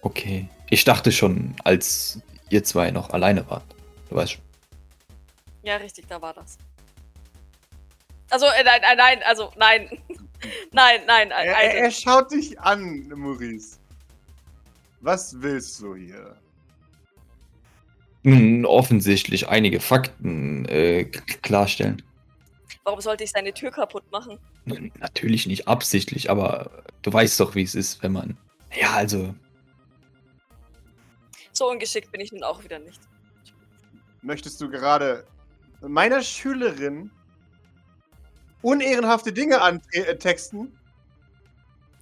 [0.01, 0.49] Okay.
[0.69, 2.19] Ich dachte schon, als
[2.49, 3.65] ihr zwei noch alleine wart.
[4.09, 4.41] Du weißt schon.
[5.63, 6.57] Ja, richtig, da war das.
[8.29, 9.89] Also, äh, nein, nein, nein, also, nein.
[10.71, 13.77] nein, nein, Er, er, er schaut dich an, Maurice.
[15.01, 16.35] Was willst du hier?
[18.23, 22.03] Nun, offensichtlich einige Fakten äh, klarstellen.
[22.83, 24.37] Warum sollte ich seine Tür kaputt machen?
[24.65, 28.37] Natürlich nicht absichtlich, aber du weißt doch, wie es ist, wenn man.
[28.79, 29.33] Ja, also.
[31.53, 33.01] So ungeschickt bin ich nun auch wieder nicht.
[34.21, 35.25] Möchtest du gerade
[35.81, 37.11] meiner Schülerin
[38.61, 40.77] unehrenhafte Dinge antexten?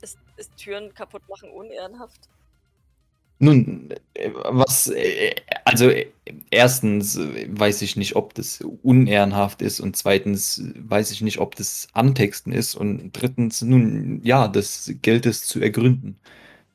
[0.02, 2.30] Ist, ist Türen kaputt machen unehrenhaft?
[3.39, 4.88] Nun, äh, was.
[4.88, 6.08] Äh, also, äh,
[6.50, 11.39] erstens äh, weiß ich nicht, ob das unehrenhaft ist und zweitens äh, weiß ich nicht,
[11.39, 16.18] ob das Antexten ist und drittens, nun, ja, das gilt es zu ergründen,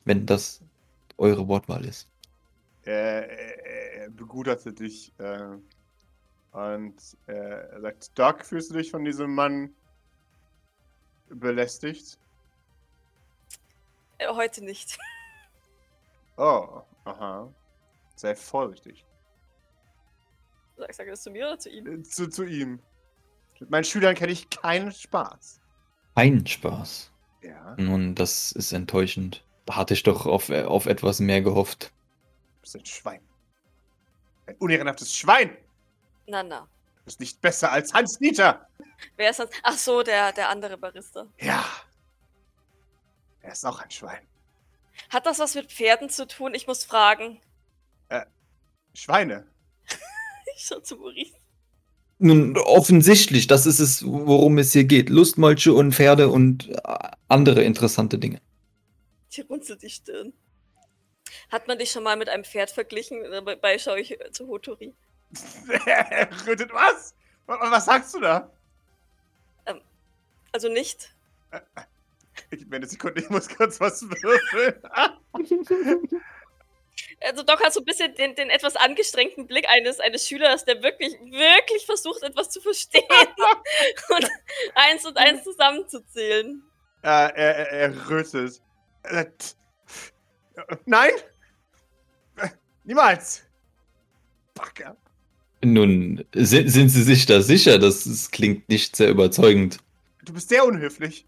[0.04, 0.60] wenn das
[1.18, 2.06] eure Wortwahl ist.
[2.84, 5.56] Er, er, er begutachtet dich äh,
[6.52, 9.74] und äh, er sagt, Doc, fühlst du dich von diesem Mann
[11.28, 12.18] belästigt?
[14.18, 14.98] Äh, heute nicht.
[16.36, 17.52] Oh, aha.
[18.16, 19.04] Sei vorsichtig.
[20.76, 21.86] Sag, sag das zu mir oder zu ihm?
[21.86, 22.80] Äh, Zu, zu ihm.
[23.60, 25.60] Mit meinen Schülern kenne ich keinen Spaß.
[26.16, 27.12] Kein Spaß.
[27.42, 29.44] Ja, Nun, das ist enttäuschend.
[29.66, 31.92] Da hatte ich doch auf, äh, auf etwas mehr gehofft.
[32.62, 33.20] Du bist ein Schwein.
[34.46, 35.56] Ein unehrenhaftes Schwein!
[36.26, 36.68] Na, na.
[36.96, 38.66] Du bist nicht besser als Hans Nieter!
[39.16, 39.50] Wer ist das?
[39.64, 41.26] Ach so, der, der andere Barista.
[41.40, 41.64] Ja.
[43.40, 44.26] Er ist auch ein Schwein.
[45.10, 46.54] Hat das was mit Pferden zu tun?
[46.54, 47.40] Ich muss fragen.
[48.94, 49.46] Schweine.
[50.54, 51.32] Ich schau zu Maurice.
[52.18, 55.08] Nun, offensichtlich, das ist es, worum es hier geht.
[55.08, 56.76] Lustmolche und Pferde und äh,
[57.28, 58.40] andere interessante Dinge.
[59.32, 60.32] Die runzelt die Stirn.
[61.50, 63.22] Hat man dich schon mal mit einem Pferd verglichen?
[63.30, 64.94] Dabei schaue ich äh, zu Hotori.
[65.86, 67.14] Er rötet was?
[67.46, 68.50] Was sagst du da?
[70.52, 71.14] Also nicht.
[72.50, 74.74] Ich gib mir eine Sekunde, ich muss kurz was würfeln.
[77.22, 80.82] Also Doc hat so ein bisschen den, den etwas angestrengten Blick eines, eines Schülers, der
[80.82, 83.02] wirklich, wirklich versucht, etwas zu verstehen
[84.10, 84.28] und
[84.74, 86.62] eins und eins zusammenzuzählen.
[87.02, 88.60] Äh, er, er, er rötet.
[90.86, 91.12] Nein!
[92.84, 93.44] Niemals!
[94.54, 94.96] Backe.
[95.64, 97.78] Nun, sind, sind Sie sich da sicher?
[97.78, 99.78] Das, das klingt nicht sehr überzeugend.
[100.24, 101.26] Du bist sehr unhöflich.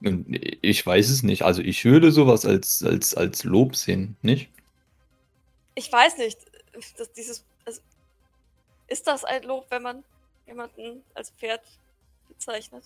[0.00, 1.42] Nun, ich weiß es nicht.
[1.42, 4.50] Also ich würde sowas als, als, als Lob sehen, nicht?
[5.74, 6.38] Ich weiß nicht,
[6.96, 7.44] dass dieses.
[7.64, 7.80] Also,
[8.88, 10.04] ist das ein Lob, wenn man
[10.46, 11.62] jemanden als Pferd
[12.28, 12.84] bezeichnet?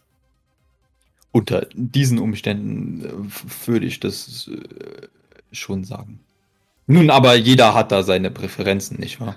[1.32, 5.08] Unter diesen Umständen äh, würde ich das äh,
[5.52, 6.20] schon sagen.
[6.86, 9.36] Nun, aber jeder hat da seine Präferenzen, nicht wahr?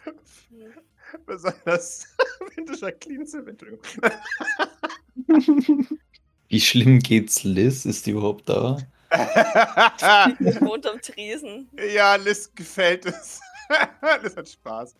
[1.26, 2.08] Besonders
[2.56, 3.22] wenn du Jacqueline.
[3.22, 3.78] Entschuldigung.
[6.48, 7.84] Wie schlimm geht's Liz?
[7.84, 8.78] Ist die überhaupt da?
[10.40, 11.68] Ich wohnt am Tresen.
[11.94, 13.40] ja, Liz gefällt es.
[14.22, 14.94] Liz hat Spaß.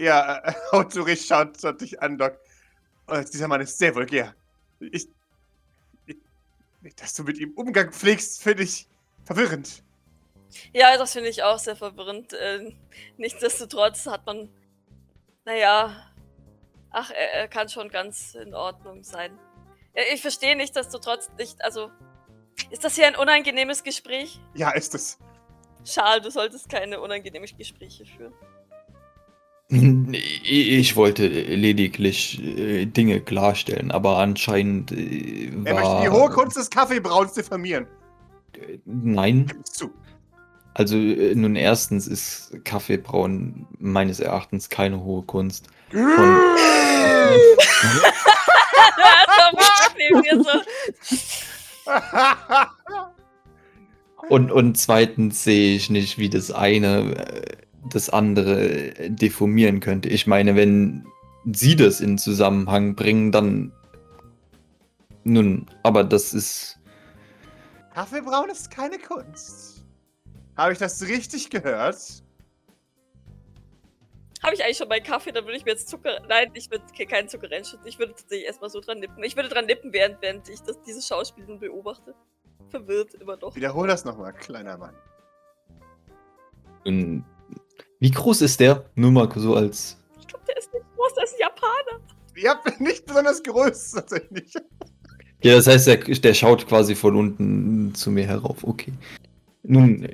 [0.00, 2.36] Ja, äh, Autorich schaut, schaut dich an, Doc.
[3.10, 4.34] Oh, dieser Mann ist sehr vulgär.
[4.78, 5.08] Ich,
[6.06, 6.16] ich,
[6.94, 8.86] dass du mit ihm Umgang pflegst, finde ich
[9.24, 9.82] verwirrend.
[10.72, 12.32] Ja, das finde ich auch sehr verwirrend.
[12.32, 12.72] Äh,
[13.16, 14.48] nichtsdestotrotz hat man.
[15.44, 16.06] Naja.
[16.90, 19.38] Ach, er, er kann schon ganz in Ordnung sein.
[20.12, 21.62] Ich verstehe nicht, dass du trotz nicht.
[21.64, 21.90] Also.
[22.70, 24.38] Ist das hier ein unangenehmes Gespräch?
[24.54, 25.18] Ja, ist es.
[25.84, 28.34] Schade, du solltest keine unangenehmen Gespräche führen.
[29.72, 36.12] Ich wollte lediglich äh, Dinge klarstellen, aber anscheinend äh, Er möchte die war.
[36.12, 37.86] hohe Kunst des Kaffeebrauns diffamieren.
[38.84, 39.46] Nein.
[39.46, 39.90] Gib's zu.
[40.74, 45.68] Also äh, nun erstens ist Kaffeebrauen meines Erachtens keine hohe Kunst.
[54.28, 57.56] Und, und zweitens sehe ich nicht, wie das eine äh,
[57.88, 60.08] das andere deformieren könnte.
[60.08, 61.06] Ich meine, wenn
[61.44, 63.72] sie das in Zusammenhang bringen, dann.
[65.24, 66.78] Nun, aber das ist.
[67.94, 69.84] Kaffeebrauen ist keine Kunst.
[70.56, 72.22] Habe ich das richtig gehört?
[74.42, 76.20] Habe ich eigentlich schon meinen Kaffee, dann würde ich mir jetzt Zucker.
[76.28, 77.86] Nein, ich würde keinen Zucker reinschütten.
[77.86, 79.22] Ich würde tatsächlich erstmal so dran nippen.
[79.22, 82.14] Ich würde dran nippen, während, während ich das, dieses Schauspiel beobachte.
[82.70, 83.54] Verwirrt immer noch.
[83.54, 84.94] Wiederhol das nochmal, kleiner Mann.
[86.86, 87.24] Nun,
[88.00, 88.84] wie groß ist der?
[88.94, 89.96] Nur mal so als.
[90.18, 92.00] Ich glaube, der ist nicht groß, der ist ein Japaner.
[92.48, 94.54] Habt nicht besonders groß, tatsächlich.
[95.42, 98.64] Ja, das heißt, der, der schaut quasi von unten zu mir herauf.
[98.64, 98.92] Okay.
[99.62, 100.04] Nun,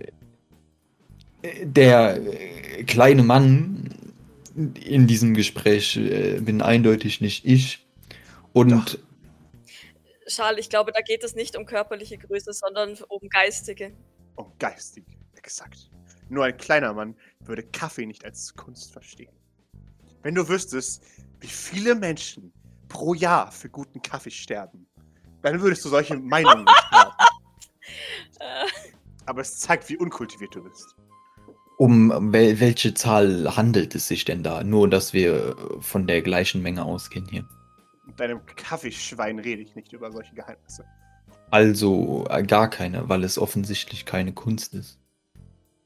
[1.43, 3.91] äh, der äh, kleine Mann
[4.57, 7.87] in diesem Gespräch äh, bin eindeutig nicht ich.
[8.53, 8.99] Und
[10.27, 13.93] Schal, ich glaube, da geht es nicht um körperliche Größe, sondern um geistige.
[14.37, 15.05] Oh, geistig,
[15.37, 15.91] exakt.
[16.29, 19.33] Nur ein kleiner Mann würde Kaffee nicht als Kunst verstehen.
[20.23, 21.03] Wenn du wüsstest,
[21.41, 22.53] wie viele Menschen
[22.89, 24.87] pro Jahr für guten Kaffee sterben,
[25.43, 27.13] dann würdest du solche Meinungen nicht haben.
[28.41, 28.67] Äh,
[29.27, 30.97] Aber es zeigt, wie unkultiviert du bist.
[31.79, 34.65] um wel welche Zahl handelt es sich denn da?
[34.65, 37.47] Nur, dass wir von der gleichen Menge ausgehen hier.
[38.07, 40.85] Mit deinem Kaffeeschwein rede ich nicht über solche Geheimnisse.
[41.51, 44.99] Also äh, gar keine, weil es offensichtlich keine Kunst ist.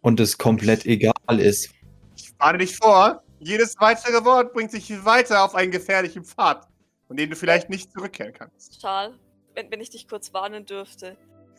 [0.03, 1.71] Und es komplett egal ist.
[2.17, 6.67] Ich warne dich vor, jedes weitere Wort bringt dich weiter auf einen gefährlichen Pfad,
[7.07, 8.81] von dem du vielleicht nicht zurückkehren kannst.
[8.81, 9.13] Schal,
[9.55, 11.17] wenn, wenn ich dich kurz warnen dürfte.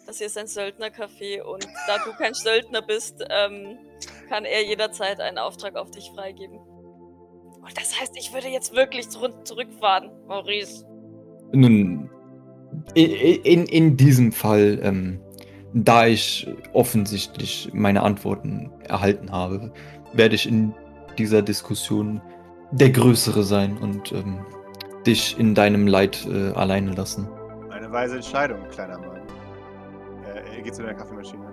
[0.07, 3.77] Das hier ist ein Söldnercafé und da du kein Söldner bist, ähm,
[4.29, 6.57] kann er jederzeit einen Auftrag auf dich freigeben.
[6.57, 10.83] Und das heißt, ich würde jetzt wirklich zurück, zurückfahren, Maurice.
[11.53, 12.09] Nun,
[12.97, 15.21] i- i- in, in diesem Fall, ähm,
[15.74, 19.72] da ich offensichtlich meine Antworten erhalten habe,
[20.13, 20.74] werde ich in
[21.17, 22.22] dieser Diskussion
[22.72, 24.45] der Größere sein und ähm,
[25.05, 27.28] dich in deinem Leid äh, alleine lassen.
[27.69, 29.22] Eine weise Entscheidung, kleiner Mann.
[30.26, 31.51] Äh, er geht zu deiner Kaffeemaschine.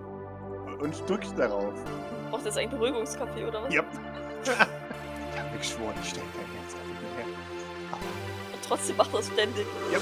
[0.81, 1.75] Und drückt darauf.
[2.31, 3.75] Braucht das einen Beruhigungskaffee oder was?
[3.75, 3.83] Ja.
[4.43, 4.51] ich
[5.39, 7.99] habe mir geschworen, ich stelle kein Herz auf ihn her.
[8.53, 9.66] Und trotzdem macht das ständig.
[9.93, 9.99] Ja.